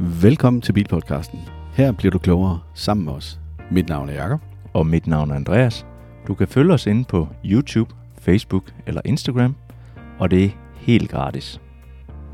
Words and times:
Velkommen 0.00 0.62
til 0.62 0.72
Bilpodcasten. 0.72 1.40
Her 1.72 1.92
bliver 1.92 2.10
du 2.10 2.18
klogere 2.18 2.60
sammen 2.74 3.06
med 3.06 3.12
os. 3.12 3.40
Mit 3.70 3.88
navn 3.88 4.08
er 4.08 4.12
Jakob. 4.12 4.40
Og 4.72 4.86
mit 4.86 5.06
navn 5.06 5.30
er 5.30 5.34
Andreas. 5.34 5.86
Du 6.26 6.34
kan 6.34 6.48
følge 6.48 6.74
os 6.74 6.86
inde 6.86 7.04
på 7.04 7.28
YouTube, 7.44 7.94
Facebook 8.20 8.62
eller 8.86 9.00
Instagram, 9.04 9.54
og 10.18 10.30
det 10.30 10.44
er 10.44 10.48
helt 10.74 11.10
gratis. 11.10 11.60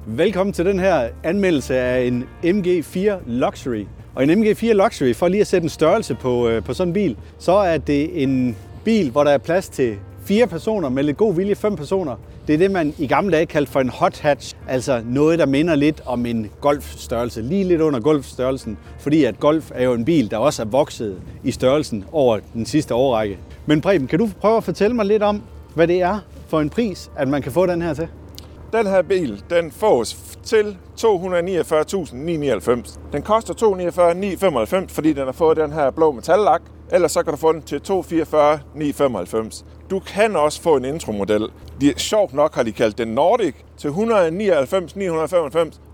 Velkommen 0.06 0.52
til 0.52 0.64
den 0.66 0.78
her 0.78 1.08
anmeldelse 1.22 1.76
af 1.76 2.04
en 2.04 2.24
MG4 2.44 3.10
Luxury. 3.26 3.86
Og 4.14 4.24
en 4.24 4.30
MG4 4.30 4.72
Luxury, 4.72 5.14
for 5.14 5.28
lige 5.28 5.40
at 5.40 5.46
sætte 5.46 5.64
en 5.64 5.68
størrelse 5.68 6.14
på, 6.14 6.48
øh, 6.48 6.64
på 6.64 6.74
sådan 6.74 6.88
en 6.88 6.94
bil, 6.94 7.16
så 7.38 7.52
er 7.52 7.78
det 7.78 8.22
en 8.22 8.56
bil, 8.84 9.10
hvor 9.10 9.24
der 9.24 9.30
er 9.30 9.38
plads 9.38 9.68
til 9.68 9.96
fire 10.24 10.46
personer, 10.46 10.88
med 10.88 11.02
lidt 11.02 11.16
god 11.16 11.34
vilje 11.34 11.54
fem 11.54 11.76
personer. 11.76 12.16
Det 12.46 12.54
er 12.54 12.58
det, 12.58 12.70
man 12.70 12.94
i 12.98 13.06
gamle 13.06 13.32
dage 13.32 13.46
kaldte 13.46 13.72
for 13.72 13.80
en 13.80 13.88
hot 13.88 14.18
hatch, 14.18 14.56
altså 14.68 15.02
noget, 15.06 15.38
der 15.38 15.46
minder 15.46 15.74
lidt 15.74 16.02
om 16.06 16.26
en 16.26 16.50
golfstørrelse, 16.60 17.42
lige 17.42 17.64
lidt 17.64 17.80
under 17.80 18.00
golfstørrelsen, 18.00 18.78
fordi 18.98 19.24
at 19.24 19.40
golf 19.40 19.70
er 19.74 19.84
jo 19.84 19.92
en 19.92 20.04
bil, 20.04 20.30
der 20.30 20.36
også 20.36 20.62
er 20.62 20.66
vokset 20.66 21.20
i 21.44 21.50
størrelsen 21.50 22.04
over 22.12 22.38
den 22.54 22.66
sidste 22.66 22.94
årrække. 22.94 23.38
Men 23.66 23.80
Preben, 23.80 24.06
kan 24.06 24.18
du 24.18 24.30
prøve 24.40 24.56
at 24.56 24.64
fortælle 24.64 24.96
mig 24.96 25.06
lidt 25.06 25.22
om, 25.22 25.42
hvad 25.74 25.88
det 25.88 26.02
er 26.02 26.18
for 26.48 26.60
en 26.60 26.70
pris, 26.70 27.10
at 27.16 27.28
man 27.28 27.42
kan 27.42 27.52
få 27.52 27.66
den 27.66 27.82
her 27.82 27.94
til? 27.94 28.08
Den 28.72 28.86
her 28.86 29.02
bil, 29.02 29.42
den 29.50 29.70
fås 29.70 30.36
til 30.42 30.76
249.999. 31.00 32.98
Den 33.12 33.22
koster 33.22 33.54
249.995, 34.84 34.88
fordi 34.88 35.12
den 35.12 35.24
har 35.24 35.32
fået 35.32 35.56
den 35.56 35.72
her 35.72 35.90
blå 35.90 36.12
metallak. 36.12 36.62
Ellers 36.92 37.12
så 37.12 37.22
kan 37.22 37.30
du 37.32 37.36
få 37.36 37.52
den 37.52 37.62
til 37.62 37.80
244.995. 37.90 39.64
Du 39.90 39.98
kan 39.98 40.36
også 40.36 40.62
få 40.62 40.76
en 40.76 40.84
intromodel. 40.84 41.48
De, 41.80 41.94
sjovt 41.96 42.34
nok 42.34 42.54
har 42.54 42.62
de 42.62 42.72
kaldt 42.72 42.98
den 42.98 43.08
Nordic 43.08 43.54
til 43.76 43.88
199.995, 43.88 43.94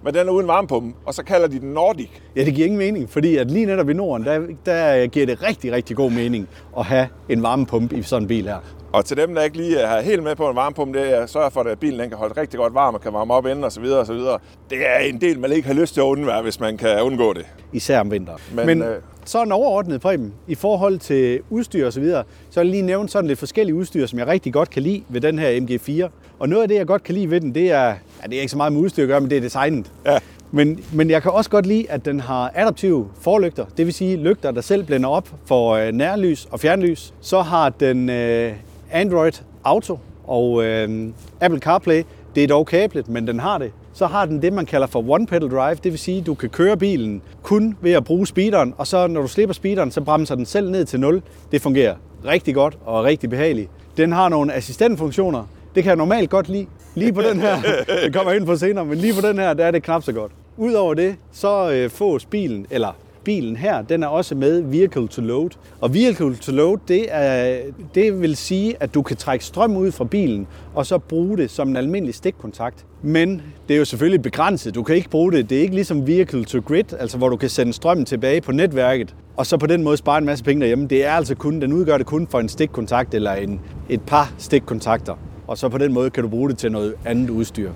men 0.04 0.14
den 0.14 0.28
er 0.28 0.30
uden 0.30 0.48
varmepumpe, 0.48 0.98
og 1.06 1.14
så 1.14 1.24
kalder 1.24 1.48
de 1.48 1.60
den 1.60 1.72
Nordic. 1.72 2.08
Ja, 2.36 2.44
det 2.44 2.54
giver 2.54 2.66
ingen 2.66 2.78
mening, 2.78 3.10
fordi 3.10 3.36
at 3.36 3.50
lige 3.50 3.66
netop 3.66 3.88
i 3.90 3.92
Norden, 3.92 4.26
der, 4.26 4.40
der 4.66 5.06
giver 5.06 5.26
det 5.26 5.42
rigtig, 5.42 5.72
rigtig 5.72 5.96
god 5.96 6.10
mening 6.10 6.48
at 6.78 6.84
have 6.84 7.08
en 7.28 7.42
varmepumpe 7.42 7.96
i 7.96 8.02
sådan 8.02 8.22
en 8.22 8.28
bil 8.28 8.44
her. 8.44 8.58
Og 8.92 9.04
til 9.04 9.16
dem, 9.16 9.34
der 9.34 9.42
ikke 9.42 9.56
lige 9.56 9.78
er 9.78 10.00
helt 10.00 10.22
med 10.22 10.36
på 10.36 10.50
en 10.50 10.56
varmepumpe, 10.56 10.98
det 10.98 11.16
er 11.16 11.20
at 11.20 11.30
sørge 11.30 11.50
for, 11.50 11.60
at 11.60 11.78
bilen 11.78 12.00
den 12.00 12.08
kan 12.08 12.18
holde 12.18 12.40
rigtig 12.40 12.58
godt 12.58 12.74
varm 12.74 12.94
og 12.94 13.00
kan 13.00 13.12
varme 13.12 13.34
op 13.34 13.46
inden 13.46 13.64
og 13.64 13.72
så 13.72 13.80
videre 13.80 14.00
og 14.00 14.06
så 14.06 14.12
videre. 14.12 14.38
Det 14.70 14.78
er 14.88 14.98
en 14.98 15.20
del, 15.20 15.40
man 15.40 15.52
ikke 15.52 15.66
har 15.68 15.74
lyst 15.74 15.94
til 15.94 16.00
at 16.00 16.04
undvære, 16.04 16.42
hvis 16.42 16.60
man 16.60 16.76
kan 16.76 17.02
undgå 17.02 17.32
det. 17.32 17.46
Især 17.72 18.00
om 18.00 18.10
vinteren. 18.10 18.40
Men, 18.54 18.66
Men 18.66 18.82
øh... 18.82 19.02
sådan 19.30 19.52
overordnet, 19.52 20.00
Preben, 20.00 20.32
i 20.48 20.54
forhold 20.54 20.98
til 20.98 21.40
udstyr 21.50 21.86
og 21.86 21.92
så 21.92 22.00
videre, 22.00 22.24
så 22.50 22.60
vil 22.60 22.66
jeg 22.66 22.72
lige 22.72 22.82
nævne 22.82 23.08
sådan 23.08 23.28
lidt 23.28 23.38
forskellige 23.38 23.74
udstyr, 23.74 24.06
som 24.06 24.18
jeg 24.18 24.26
rigtig 24.26 24.52
godt 24.52 24.70
kan 24.70 24.82
lide 24.82 25.02
ved 25.08 25.20
den 25.20 25.38
her 25.38 25.60
MG4. 25.60 26.10
Og 26.38 26.48
noget 26.48 26.62
af 26.62 26.68
det, 26.68 26.74
jeg 26.74 26.86
godt 26.86 27.02
kan 27.02 27.14
lide 27.14 27.30
ved 27.30 27.40
den, 27.40 27.54
det 27.54 27.70
er, 27.70 27.86
ja, 27.86 28.26
det 28.28 28.36
er 28.36 28.40
ikke 28.40 28.50
så 28.50 28.56
meget 28.56 28.72
med 28.72 28.80
udstyr 28.80 29.02
at 29.02 29.08
gøre, 29.08 29.20
men 29.20 29.30
det 29.30 29.36
er 29.36 29.40
designet. 29.40 29.92
Ja. 30.06 30.18
Men, 30.50 30.84
men 30.92 31.10
jeg 31.10 31.22
kan 31.22 31.30
også 31.30 31.50
godt 31.50 31.66
lide, 31.66 31.90
at 31.90 32.04
den 32.04 32.20
har 32.20 32.52
adaptive 32.54 33.08
forlygter, 33.20 33.64
det 33.76 33.86
vil 33.86 33.94
sige 33.94 34.16
lygter, 34.16 34.50
der 34.50 34.60
selv 34.60 34.84
blænder 34.84 35.08
op 35.08 35.28
for 35.44 35.70
øh, 35.70 35.92
nærlys 35.92 36.48
og 36.50 36.60
fjernlys. 36.60 37.14
Så 37.20 37.42
har 37.42 37.68
den 37.68 38.10
øh, 38.10 38.52
Android 38.90 39.32
Auto 39.64 39.98
og 40.26 40.64
øh, 40.64 41.08
Apple 41.40 41.60
CarPlay. 41.60 42.02
Det 42.34 42.44
er 42.44 42.48
dog 42.48 42.66
kablet, 42.66 43.08
men 43.08 43.26
den 43.26 43.40
har 43.40 43.58
det. 43.58 43.72
Så 43.92 44.06
har 44.06 44.26
den 44.26 44.42
det, 44.42 44.52
man 44.52 44.66
kalder 44.66 44.86
for 44.86 45.10
One 45.10 45.26
Pedal 45.26 45.50
Drive. 45.50 45.74
Det 45.74 45.92
vil 45.92 45.98
sige, 45.98 46.18
at 46.20 46.26
du 46.26 46.34
kan 46.34 46.48
køre 46.48 46.76
bilen 46.76 47.22
kun 47.42 47.76
ved 47.80 47.92
at 47.92 48.04
bruge 48.04 48.26
speederen, 48.26 48.74
og 48.78 48.86
så 48.86 49.06
når 49.06 49.20
du 49.20 49.28
slipper 49.28 49.54
speederen, 49.54 49.90
så 49.90 50.00
bremser 50.00 50.34
den 50.34 50.46
selv 50.46 50.70
ned 50.70 50.84
til 50.84 51.00
0. 51.00 51.22
Det 51.52 51.62
fungerer 51.62 51.94
rigtig 52.24 52.54
godt 52.54 52.78
og 52.86 53.04
rigtig 53.04 53.30
behageligt. 53.30 53.70
Den 53.96 54.12
har 54.12 54.28
nogle 54.28 54.54
assistentfunktioner. 54.54 55.44
Det 55.74 55.82
kan 55.82 55.90
jeg 55.90 55.96
normalt 55.96 56.30
godt 56.30 56.48
lide. 56.48 56.66
Lige 56.94 57.12
på 57.12 57.22
den 57.22 57.40
her, 57.40 57.56
det 58.04 58.14
kommer 58.14 58.32
ind 58.32 58.46
på 58.46 58.56
senere, 58.56 58.84
men 58.84 58.98
lige 58.98 59.14
på 59.14 59.20
den 59.20 59.38
her, 59.38 59.54
der 59.54 59.64
er 59.64 59.70
det 59.70 59.82
knap 59.82 60.02
så 60.02 60.12
godt. 60.12 60.32
Udover 60.56 60.94
det, 60.94 61.16
så 61.32 61.70
øh, 61.70 61.90
fås 61.90 62.24
bilen, 62.24 62.66
eller 62.70 62.96
bilen 63.24 63.56
her, 63.56 63.82
den 63.82 64.02
er 64.02 64.06
også 64.06 64.34
med 64.34 64.62
Vehicle 64.62 65.08
to 65.08 65.22
Load. 65.22 65.50
Og 65.80 65.94
Vehicle 65.94 66.36
to 66.36 66.52
Load, 66.52 66.78
det, 66.88 67.06
er, 67.08 67.58
det 67.94 68.20
vil 68.20 68.36
sige, 68.36 68.74
at 68.80 68.94
du 68.94 69.02
kan 69.02 69.16
trække 69.16 69.44
strøm 69.44 69.76
ud 69.76 69.92
fra 69.92 70.04
bilen, 70.04 70.46
og 70.74 70.86
så 70.86 70.98
bruge 70.98 71.36
det 71.36 71.50
som 71.50 71.68
en 71.68 71.76
almindelig 71.76 72.14
stikkontakt. 72.14 72.86
Men 73.02 73.42
det 73.68 73.74
er 73.74 73.78
jo 73.78 73.84
selvfølgelig 73.84 74.22
begrænset. 74.22 74.74
Du 74.74 74.82
kan 74.82 74.96
ikke 74.96 75.10
bruge 75.10 75.32
det. 75.32 75.50
Det 75.50 75.58
er 75.58 75.62
ikke 75.62 75.74
ligesom 75.74 76.06
Vehicle 76.06 76.44
to 76.44 76.58
Grid, 76.58 76.92
altså 76.98 77.18
hvor 77.18 77.28
du 77.28 77.36
kan 77.36 77.48
sende 77.48 77.72
strømmen 77.72 78.06
tilbage 78.06 78.40
på 78.40 78.52
netværket, 78.52 79.14
og 79.36 79.46
så 79.46 79.56
på 79.56 79.66
den 79.66 79.82
måde 79.82 79.96
spare 79.96 80.18
en 80.18 80.24
masse 80.24 80.44
penge 80.44 80.60
derhjemme. 80.60 80.86
Det 80.86 81.04
er 81.04 81.12
altså 81.12 81.34
kun, 81.34 81.60
den 81.60 81.72
udgør 81.72 81.98
det 81.98 82.06
kun 82.06 82.26
for 82.30 82.40
en 82.40 82.48
stikkontakt 82.48 83.14
eller 83.14 83.32
en, 83.32 83.60
et 83.88 84.00
par 84.00 84.34
stikkontakter. 84.38 85.14
Og 85.46 85.58
så 85.58 85.68
på 85.68 85.78
den 85.78 85.92
måde 85.92 86.10
kan 86.10 86.22
du 86.22 86.28
bruge 86.28 86.48
det 86.48 86.58
til 86.58 86.72
noget 86.72 86.94
andet 87.04 87.30
udstyr. 87.30 87.70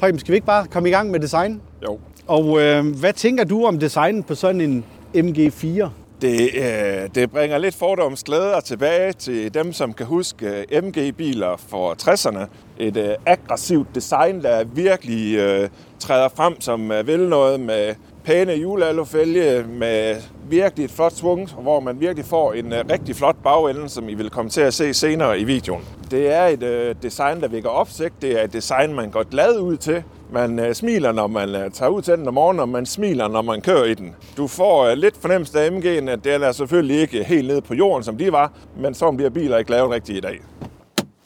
Preben, 0.00 0.18
skal 0.18 0.32
vi 0.32 0.34
ikke 0.34 0.46
bare 0.46 0.66
komme 0.66 0.88
i 0.88 0.92
gang 0.92 1.10
med 1.10 1.20
design? 1.20 1.60
Jo. 1.82 1.98
Og 2.30 2.60
øh, 2.60 2.86
hvad 3.00 3.12
tænker 3.12 3.44
du 3.44 3.64
om 3.64 3.78
designen 3.78 4.22
på 4.22 4.34
sådan 4.34 4.60
en 4.60 4.84
MG4? 5.14 5.88
Det, 6.22 6.50
øh, 6.54 7.08
det 7.14 7.30
bringer 7.30 7.58
lidt 7.58 7.74
fordomsglæder 7.74 8.60
tilbage 8.60 9.12
til 9.12 9.54
dem, 9.54 9.72
som 9.72 9.92
kan 9.92 10.06
huske 10.06 10.64
øh, 10.72 10.82
MG-biler 10.82 11.56
for 11.68 11.94
60'erne. 12.02 12.46
Et 12.78 12.96
øh, 12.96 13.14
aggressivt 13.26 13.94
design, 13.94 14.42
der 14.42 14.64
virkelig 14.64 15.36
øh, 15.36 15.68
træder 15.98 16.28
frem, 16.28 16.60
som 16.60 16.92
øh, 16.92 17.06
vil 17.06 17.28
noget 17.28 17.60
med 17.60 17.94
pæne 18.24 18.52
julealufælge, 18.52 19.64
med 19.68 20.16
virkelig 20.48 20.84
et 20.84 20.90
flot 20.90 21.12
svung, 21.12 21.50
hvor 21.62 21.80
man 21.80 22.00
virkelig 22.00 22.24
får 22.24 22.52
en 22.52 22.72
øh, 22.72 22.84
rigtig 22.90 23.16
flot 23.16 23.36
bagende, 23.44 23.88
som 23.88 24.08
I 24.08 24.14
vil 24.14 24.30
komme 24.30 24.50
til 24.50 24.60
at 24.60 24.74
se 24.74 24.94
senere 24.94 25.40
i 25.40 25.44
videoen. 25.44 25.82
Det 26.10 26.32
er 26.32 26.46
et 26.46 26.62
øh, 26.62 26.94
design, 27.02 27.40
der 27.40 27.48
vækker 27.48 27.70
opsigt. 27.70 28.22
Det 28.22 28.40
er 28.40 28.44
et 28.44 28.52
design, 28.52 28.94
man 28.94 29.10
går 29.10 29.22
glad 29.22 29.58
ud 29.58 29.76
til. 29.76 30.04
Man 30.32 30.58
øh, 30.58 30.74
smiler, 30.74 31.12
når 31.12 31.26
man 31.26 31.48
øh, 31.48 31.70
tager 31.70 31.88
ud 31.90 32.02
til 32.02 32.14
den 32.16 32.28
om 32.28 32.34
morgenen, 32.34 32.60
og 32.60 32.68
man 32.68 32.86
smiler, 32.86 33.28
når 33.28 33.42
man 33.42 33.60
kører 33.60 33.84
i 33.84 33.94
den. 33.94 34.14
Du 34.36 34.46
får 34.46 34.84
øh, 34.84 34.96
lidt 34.96 35.16
fornemmelse 35.16 35.60
af 35.60 35.70
MG'en, 35.70 36.10
at 36.10 36.24
den 36.24 36.42
er 36.42 36.52
selvfølgelig 36.52 37.00
ikke 37.00 37.24
helt 37.24 37.48
nede 37.48 37.60
på 37.60 37.74
jorden, 37.74 38.04
som 38.04 38.16
de 38.16 38.32
var, 38.32 38.52
men 38.78 38.94
så 38.94 39.10
bliver 39.10 39.30
biler 39.30 39.58
ikke 39.58 39.70
lavet 39.70 39.90
rigtigt 39.90 40.18
i 40.18 40.20
dag. 40.20 40.40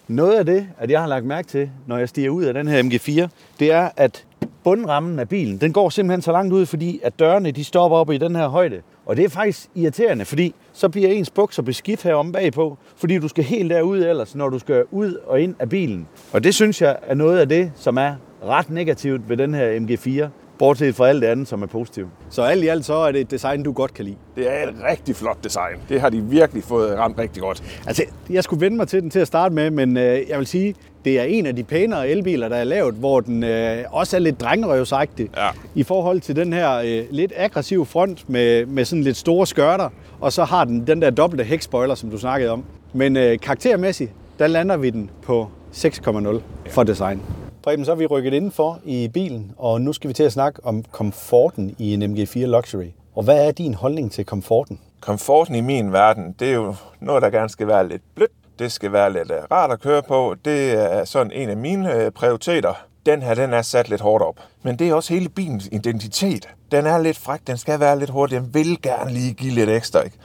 Noget 0.08 0.34
af 0.34 0.46
det, 0.46 0.66
at 0.78 0.90
jeg 0.90 1.00
har 1.00 1.08
lagt 1.08 1.24
mærke 1.24 1.48
til, 1.48 1.70
når 1.86 1.98
jeg 1.98 2.08
stiger 2.08 2.30
ud 2.30 2.44
af 2.44 2.54
den 2.54 2.68
her 2.68 2.82
MG4, 2.82 3.28
det 3.58 3.72
er, 3.72 3.88
at 3.96 4.24
bundrammen 4.64 5.18
af 5.18 5.28
bilen, 5.28 5.58
den 5.58 5.72
går 5.72 5.88
simpelthen 5.88 6.22
så 6.22 6.32
langt 6.32 6.52
ud, 6.52 6.66
fordi 6.66 7.00
at 7.02 7.18
dørene 7.18 7.50
de 7.50 7.64
stopper 7.64 7.98
op 7.98 8.10
i 8.10 8.18
den 8.18 8.36
her 8.36 8.48
højde. 8.48 8.80
Og 9.06 9.16
det 9.16 9.24
er 9.24 9.28
faktisk 9.28 9.68
irriterende, 9.74 10.24
fordi 10.24 10.54
så 10.72 10.88
bliver 10.88 11.08
ens 11.08 11.30
bukser 11.30 11.62
beskidt 11.62 12.02
her 12.02 12.30
bagpå, 12.32 12.78
fordi 12.96 13.18
du 13.18 13.28
skal 13.28 13.44
helt 13.44 13.70
derud 13.70 13.98
ellers, 13.98 14.34
når 14.34 14.48
du 14.48 14.58
skal 14.58 14.84
ud 14.90 15.16
og 15.26 15.40
ind 15.40 15.54
af 15.58 15.68
bilen. 15.68 16.08
Og 16.32 16.44
det 16.44 16.54
synes 16.54 16.82
jeg 16.82 16.96
er 17.02 17.14
noget 17.14 17.38
af 17.38 17.48
det, 17.48 17.72
som 17.74 17.96
er 17.96 18.14
ret 18.48 18.70
negativt 18.70 19.28
ved 19.28 19.36
den 19.36 19.54
her 19.54 19.70
MG4, 19.78 20.28
bortset 20.58 20.94
fra 20.94 21.08
alt 21.08 21.22
det 21.22 21.28
andet, 21.28 21.48
som 21.48 21.62
er 21.62 21.66
positivt. 21.66 22.08
Så 22.30 22.42
alt 22.42 22.64
i 22.64 22.68
alt 22.68 22.84
så 22.84 22.94
er 22.94 23.12
det 23.12 23.20
et 23.20 23.30
design, 23.30 23.62
du 23.62 23.72
godt 23.72 23.94
kan 23.94 24.04
lide. 24.04 24.16
Det 24.36 24.52
er 24.52 24.68
et 24.68 24.74
rigtig 24.90 25.16
flot 25.16 25.44
design. 25.44 25.76
Det 25.88 26.00
har 26.00 26.08
de 26.10 26.20
virkelig 26.20 26.64
fået 26.64 26.98
ramt 26.98 27.18
rigtig 27.18 27.42
godt. 27.42 27.62
Altså, 27.86 28.02
jeg 28.30 28.44
skulle 28.44 28.60
vende 28.60 28.76
mig 28.76 28.88
til 28.88 29.02
den 29.02 29.10
til 29.10 29.18
at 29.20 29.26
starte 29.26 29.54
med, 29.54 29.70
men 29.70 29.96
øh, 29.96 30.18
jeg 30.28 30.38
vil 30.38 30.46
sige, 30.46 30.74
det 31.04 31.20
er 31.20 31.24
en 31.24 31.46
af 31.46 31.56
de 31.56 31.62
pænere 31.64 32.08
elbiler, 32.08 32.48
der 32.48 32.56
er 32.56 32.64
lavet, 32.64 32.94
hvor 32.94 33.20
den 33.20 33.42
øh, 33.44 33.84
også 33.90 34.16
er 34.16 34.20
lidt 34.20 34.40
drengerøvsagtig 34.40 35.30
Ja. 35.36 35.48
i 35.74 35.82
forhold 35.82 36.20
til 36.20 36.36
den 36.36 36.52
her 36.52 36.74
øh, 36.76 37.04
lidt 37.10 37.32
aggressive 37.36 37.86
front 37.86 38.28
med, 38.30 38.66
med 38.66 38.84
sådan 38.84 39.02
lidt 39.02 39.16
store 39.16 39.46
skørter, 39.46 39.88
og 40.20 40.32
så 40.32 40.44
har 40.44 40.64
den 40.64 40.86
den 40.86 41.02
der 41.02 41.10
dobbelte 41.10 41.44
hækspoiler, 41.44 41.94
som 41.94 42.10
du 42.10 42.18
snakkede 42.18 42.50
om. 42.50 42.64
Men 42.92 43.16
øh, 43.16 43.38
karaktermæssigt, 43.38 44.10
der 44.38 44.46
lander 44.46 44.76
vi 44.76 44.90
den 44.90 45.10
på 45.22 45.48
6,0 45.74 46.40
for 46.70 46.82
design. 46.82 47.20
Preben, 47.64 47.84
så 47.84 47.92
er 47.92 47.96
vi 47.96 48.06
rykket 48.06 48.34
indenfor 48.34 48.80
i 48.84 49.08
bilen, 49.08 49.52
og 49.56 49.80
nu 49.80 49.92
skal 49.92 50.08
vi 50.08 50.14
til 50.14 50.22
at 50.22 50.32
snakke 50.32 50.64
om 50.64 50.84
komforten 50.90 51.76
i 51.78 51.94
en 51.94 52.02
MG4 52.02 52.38
Luxury. 52.38 52.90
Og 53.14 53.22
hvad 53.22 53.48
er 53.48 53.52
din 53.52 53.74
holdning 53.74 54.12
til 54.12 54.24
komforten? 54.24 54.80
Komforten 55.00 55.54
i 55.54 55.60
min 55.60 55.92
verden, 55.92 56.34
det 56.38 56.48
er 56.48 56.52
jo 56.52 56.74
noget, 57.00 57.22
der 57.22 57.30
gerne 57.30 57.48
skal 57.48 57.66
være 57.66 57.88
lidt 57.88 58.02
blødt. 58.14 58.30
Det 58.58 58.72
skal 58.72 58.92
være 58.92 59.12
lidt 59.12 59.30
øh, 59.30 59.36
rart 59.50 59.70
at 59.70 59.80
køre 59.80 60.02
på. 60.02 60.34
Det 60.44 60.72
er 60.72 61.04
sådan 61.04 61.32
en 61.32 61.48
af 61.48 61.56
mine 61.56 61.94
øh, 61.94 62.10
prioriteter. 62.10 62.74
Den 63.06 63.22
her, 63.22 63.34
den 63.34 63.52
er 63.52 63.62
sat 63.62 63.88
lidt 63.88 64.00
hårdt 64.00 64.24
op. 64.24 64.40
Men 64.62 64.78
det 64.78 64.88
er 64.88 64.94
også 64.94 65.14
hele 65.14 65.28
bilens 65.28 65.68
identitet. 65.72 66.48
Den 66.70 66.86
er 66.86 66.98
lidt 66.98 67.18
fræk, 67.18 67.40
den 67.46 67.56
skal 67.56 67.80
være 67.80 67.98
lidt 67.98 68.10
hurtig, 68.10 68.40
den 68.40 68.54
vil 68.54 68.82
gerne 68.82 69.10
lige 69.10 69.34
give 69.34 69.52
lidt 69.52 69.70
ekstra. 69.70 70.00
Ikke? 70.02 70.16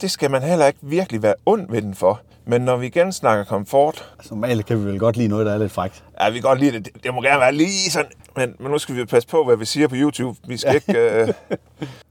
Det 0.00 0.10
skal 0.10 0.30
man 0.30 0.42
heller 0.42 0.66
ikke 0.66 0.78
virkelig 0.82 1.22
være 1.22 1.34
ond 1.46 1.70
ved 1.70 1.82
den 1.82 1.94
for. 1.94 2.20
Men 2.46 2.60
når 2.60 2.76
vi 2.76 2.86
igen 2.86 3.12
snakker 3.12 3.44
komfort, 3.44 4.12
Altså, 4.18 4.34
normalt 4.34 4.66
kan 4.66 4.80
vi 4.80 4.84
vel 4.90 4.98
godt 4.98 5.16
lide 5.16 5.28
noget, 5.28 5.46
der 5.46 5.52
er 5.54 5.58
lidt 5.58 5.72
frækt. 5.72 6.04
Ja, 6.20 6.28
vi 6.30 6.34
kan 6.34 6.42
godt 6.42 6.60
lide 6.60 6.72
det. 6.72 6.88
Det- 7.04 7.14
må 7.14 7.22
gerne 7.22 7.40
være 7.40 7.52
lige 7.52 7.90
sådan. 7.90 8.10
Men, 8.36 8.54
men 8.58 8.70
nu 8.70 8.78
skal 8.78 8.96
vi 8.96 9.04
passe 9.04 9.28
på, 9.28 9.44
hvad 9.44 9.56
vi 9.56 9.64
siger 9.64 9.88
på 9.88 9.94
YouTube. 9.98 10.38
Vi 10.48 10.56
skal 10.56 10.74
ikke... 10.74 10.98
Øh... 10.98 11.28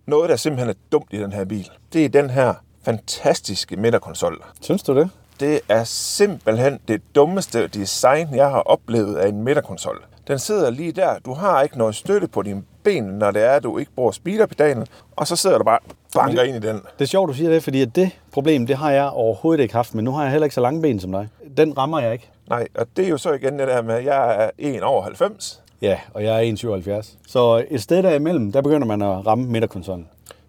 Noget, 0.06 0.30
der 0.30 0.35
simpelthen 0.35 0.69
er 0.69 0.74
dumt 0.91 1.07
i 1.12 1.18
den 1.19 1.33
her 1.33 1.45
bil, 1.45 1.69
det 1.94 2.06
er 2.06 2.09
den 2.09 2.30
her 2.30 2.53
fantastiske 2.85 3.75
midterkonsol. 3.77 4.44
Synes 4.62 4.83
du 4.83 4.95
det? 4.95 5.09
Det 5.39 5.59
er 5.69 5.83
simpelthen 5.83 6.80
det 6.88 7.01
dummeste 7.15 7.68
design, 7.68 8.35
jeg 8.35 8.50
har 8.50 8.59
oplevet 8.59 9.15
af 9.15 9.27
en 9.30 9.44
midterkonsol. 9.44 10.03
Den 10.27 10.39
sidder 10.39 10.69
lige 10.69 10.91
der. 10.91 11.19
Du 11.19 11.33
har 11.33 11.62
ikke 11.62 11.77
noget 11.77 11.95
støtte 11.95 12.27
på 12.27 12.41
dine 12.41 12.63
ben, 12.83 13.03
når 13.03 13.31
det 13.31 13.44
er, 13.44 13.51
at 13.51 13.63
du 13.63 13.77
ikke 13.77 13.91
bruger 13.95 14.12
speederpedalen. 14.12 14.88
Og 15.15 15.27
så 15.27 15.35
sidder 15.35 15.57
du 15.57 15.63
bare 15.63 15.80
banker 16.15 16.41
ind 16.41 16.65
i 16.65 16.68
den. 16.68 16.75
Det 16.75 17.01
er 17.01 17.06
sjovt, 17.06 17.30
du 17.30 17.33
siger 17.33 17.50
det, 17.50 17.63
fordi 17.63 17.81
at 17.81 17.95
det 17.95 18.12
problem, 18.31 18.68
det 18.68 18.75
har 18.75 18.91
jeg 18.91 19.06
overhovedet 19.06 19.63
ikke 19.63 19.74
haft, 19.74 19.95
men 19.95 20.06
nu 20.06 20.12
har 20.12 20.21
jeg 20.24 20.31
heller 20.31 20.45
ikke 20.45 20.56
så 20.56 20.62
lange 20.62 20.81
ben 20.81 21.00
som 21.00 21.12
dig. 21.12 21.30
Den 21.57 21.77
rammer 21.77 22.00
jeg 22.00 22.13
ikke. 22.13 22.30
Nej, 22.50 22.68
og 22.75 22.88
det 22.97 23.06
er 23.06 23.09
jo 23.09 23.18
så 23.18 23.31
igen 23.33 23.59
det 23.59 23.68
der 23.68 23.81
med, 23.81 23.95
at 23.95 24.06
jeg 24.06 24.44
er 24.44 24.50
1 24.57 24.83
over 24.83 25.03
90. 25.03 25.63
Ja, 25.81 26.00
og 26.13 26.24
jeg 26.24 26.47
er 26.47 27.01
1,77. 27.01 27.18
Så 27.27 27.65
et 27.69 27.81
sted 27.81 28.03
derimellem, 28.03 28.51
der 28.51 28.62
begynder 28.62 28.88
man 28.88 29.01
at 29.01 29.27
ramme 29.27 29.45
midterkonsollen. 29.45 30.07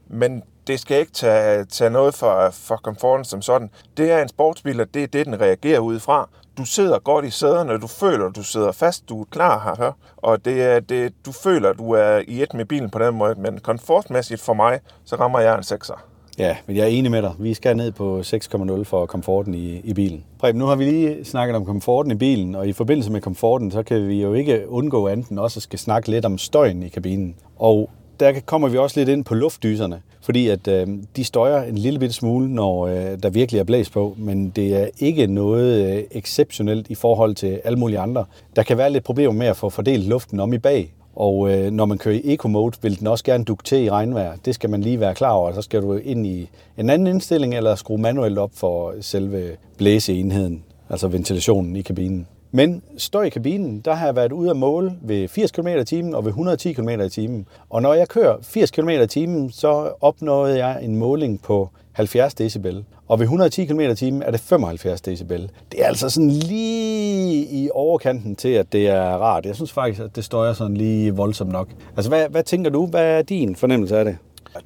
Men 0.09 0.43
det 0.67 0.81
skal 0.81 1.01
ikke 1.01 1.13
tage, 1.13 1.65
tage 1.65 1.91
noget 1.91 2.15
for, 2.15 2.51
for 2.53 2.77
komforten 2.77 3.25
som 3.25 3.43
sådan. 3.43 3.71
Det 3.97 4.11
er 4.11 4.23
en 4.23 4.29
sportsbil, 4.29 4.81
og 4.81 4.95
det 4.95 5.03
er 5.03 5.07
det, 5.07 5.27
den 5.27 5.41
reagerer 5.41 5.79
ud 5.79 6.01
fra. 6.01 6.29
Du 6.59 6.65
sidder 6.65 6.99
godt 6.99 7.25
i 7.25 7.31
sæderne, 7.31 7.79
du 7.79 7.87
føler, 7.87 8.31
du 8.31 8.43
sidder 8.43 8.73
fast, 8.73 9.09
du 9.09 9.21
er 9.21 9.25
klar 9.31 9.75
her, 9.79 9.93
og 10.17 10.45
det 10.45 10.63
er, 10.63 10.81
det, 10.81 11.13
du 11.27 11.33
føler, 11.33 11.73
du 11.73 11.91
er 11.91 12.23
i 12.29 12.43
et 12.43 12.55
med 12.55 12.65
bilen 12.65 12.91
på 12.91 12.99
den 12.99 13.15
måde. 13.15 13.35
Men 13.39 13.59
komfortmæssigt 13.59 14.41
for 14.41 14.55
mig, 14.55 14.81
så 15.05 15.17
rammer 15.17 15.41
jeg 15.41 15.55
en 15.55 15.61
6'er. 15.61 15.99
Ja, 16.39 16.57
men 16.67 16.77
jeg 16.77 16.83
er 16.83 16.89
enig 16.89 17.11
med 17.11 17.23
dig. 17.23 17.33
Vi 17.39 17.55
skal 17.55 17.77
ned 17.77 17.93
på 17.93 18.21
6,0 18.21 18.85
for 18.85 19.07
komforten 19.07 19.55
i, 19.55 19.81
i 19.85 19.95
bilen. 19.95 20.25
Preben, 20.39 20.59
nu 20.59 20.67
har 20.67 20.77
vi 20.77 20.85
lige 20.85 21.25
snakket 21.25 21.57
om 21.57 21.65
komforten 21.65 22.13
i 22.13 22.15
bilen, 22.15 22.55
og 22.55 22.69
i 22.69 22.73
forbindelse 22.73 23.13
med 23.13 23.21
komforten, 23.21 23.71
så 23.71 23.83
kan 23.83 24.09
vi 24.09 24.23
jo 24.23 24.35
ikke 24.35 24.69
undgå 24.69 25.09
andet 25.09 25.39
også 25.39 25.59
at 25.59 25.63
skal 25.63 25.79
snakke 25.79 26.11
lidt 26.11 26.25
om 26.25 26.39
støjen 26.39 26.83
i 26.83 26.89
kabinen. 26.89 27.35
Og 27.57 27.91
der 28.21 28.41
kommer 28.47 28.69
vi 28.69 28.79
også 28.79 29.01
lidt 29.01 29.09
ind 29.09 29.25
på 29.25 29.35
luftdyserne, 29.35 30.03
fordi 30.25 30.49
at 30.49 30.69
øh, 30.69 30.87
de 31.17 31.25
støjer 31.25 31.63
en 31.63 31.79
lille 31.79 31.99
bitte 31.99 32.15
smule, 32.15 32.55
når 32.55 32.87
øh, 32.87 33.23
der 33.23 33.31
virkelig 33.31 33.59
er 33.59 33.65
blæs 33.65 33.91
på, 33.91 34.15
men 34.19 34.49
det 34.49 34.83
er 34.83 34.89
ikke 34.99 35.27
noget 35.27 35.97
øh, 35.97 36.03
exceptionelt 36.11 36.87
i 36.91 36.95
forhold 36.95 37.35
til 37.35 37.61
alle 37.65 37.79
mulige 37.79 37.99
andre. 37.99 38.25
Der 38.57 38.63
kan 38.63 38.79
være 38.79 38.91
lidt 38.91 39.05
problemer 39.05 39.33
med 39.33 39.47
at 39.47 39.57
få 39.57 39.69
fordelt 39.71 40.09
luften 40.09 40.41
om 40.41 40.53
i 40.53 40.59
bag, 40.59 40.93
og 41.17 41.53
øh, 41.53 41.71
når 41.71 41.85
man 41.85 41.99
kører 41.99 42.15
i 42.15 42.35
eco-mode, 42.35 42.77
vil 42.83 42.99
den 42.99 43.07
også 43.07 43.25
gerne 43.25 43.45
dukke 43.45 43.65
til 43.65 43.85
i 43.85 43.91
regnvejr. 43.91 44.37
Det 44.45 44.55
skal 44.55 44.71
man 44.71 44.81
lige 44.81 45.01
være 45.01 45.15
klar 45.15 45.33
over. 45.33 45.53
Så 45.53 45.63
skal 45.63 45.83
du 45.83 45.97
ind 45.97 46.27
i 46.27 46.49
en 46.79 46.91
anden 46.91 47.07
indstilling, 47.07 47.55
eller 47.55 47.75
skrue 47.75 47.99
manuelt 47.99 48.39
op 48.39 48.51
for 48.55 48.95
selve 49.01 49.51
blæseenheden, 49.79 50.65
altså 50.91 51.09
ventilationen 51.09 51.77
i 51.77 51.83
kabinen. 51.83 52.27
Men 52.57 52.83
støj 52.99 53.25
i 53.25 53.29
kabinen, 53.29 53.81
der 53.81 53.95
har 53.95 54.07
jeg 54.07 54.17
været 54.17 54.33
ude 54.33 54.51
at 54.51 54.57
måle 54.57 54.93
ved 55.03 55.29
80 55.29 55.51
km 55.51 55.69
i 55.69 55.85
timen 55.85 56.15
og 56.15 56.25
ved 56.25 56.31
110 56.31 56.73
km 56.73 56.89
i 56.89 57.09
timen. 57.09 57.47
Og 57.71 57.83
når 57.83 57.95
jeg 57.95 58.09
kører 58.09 58.37
80 58.43 58.71
km 58.71 58.89
i 58.89 59.07
timen, 59.07 59.51
så 59.51 59.93
opnåede 60.01 60.67
jeg 60.67 60.85
en 60.85 60.97
måling 60.97 61.43
på 61.43 61.69
70 61.93 62.35
decibel. 62.35 62.85
Og 63.09 63.19
ved 63.19 63.25
110 63.25 63.65
km 63.65 63.81
i 63.81 63.95
timen 63.95 64.23
er 64.23 64.31
det 64.31 64.41
75 64.41 65.01
decibel. 65.01 65.51
Det 65.73 65.83
er 65.83 65.87
altså 65.87 66.11
sådan 66.11 66.31
lige 66.31 67.45
i 67.45 67.71
overkanten 67.73 68.37
til, 68.37 68.49
at 68.49 68.73
det 68.73 68.89
er 68.89 69.03
rart. 69.03 69.47
Jeg 69.47 69.55
synes 69.55 69.73
faktisk, 69.73 70.01
at 70.03 70.17
det 70.17 70.25
støjer 70.25 70.53
sådan 70.53 70.77
lige 70.77 71.15
voldsomt 71.15 71.53
nok. 71.53 71.69
Altså, 71.97 72.09
hvad, 72.11 72.29
hvad 72.29 72.43
tænker 72.43 72.71
du? 72.71 72.87
Hvad 72.87 73.19
er 73.19 73.23
din 73.23 73.57
fornemmelse 73.57 73.99
af 73.99 74.05
det? 74.05 74.17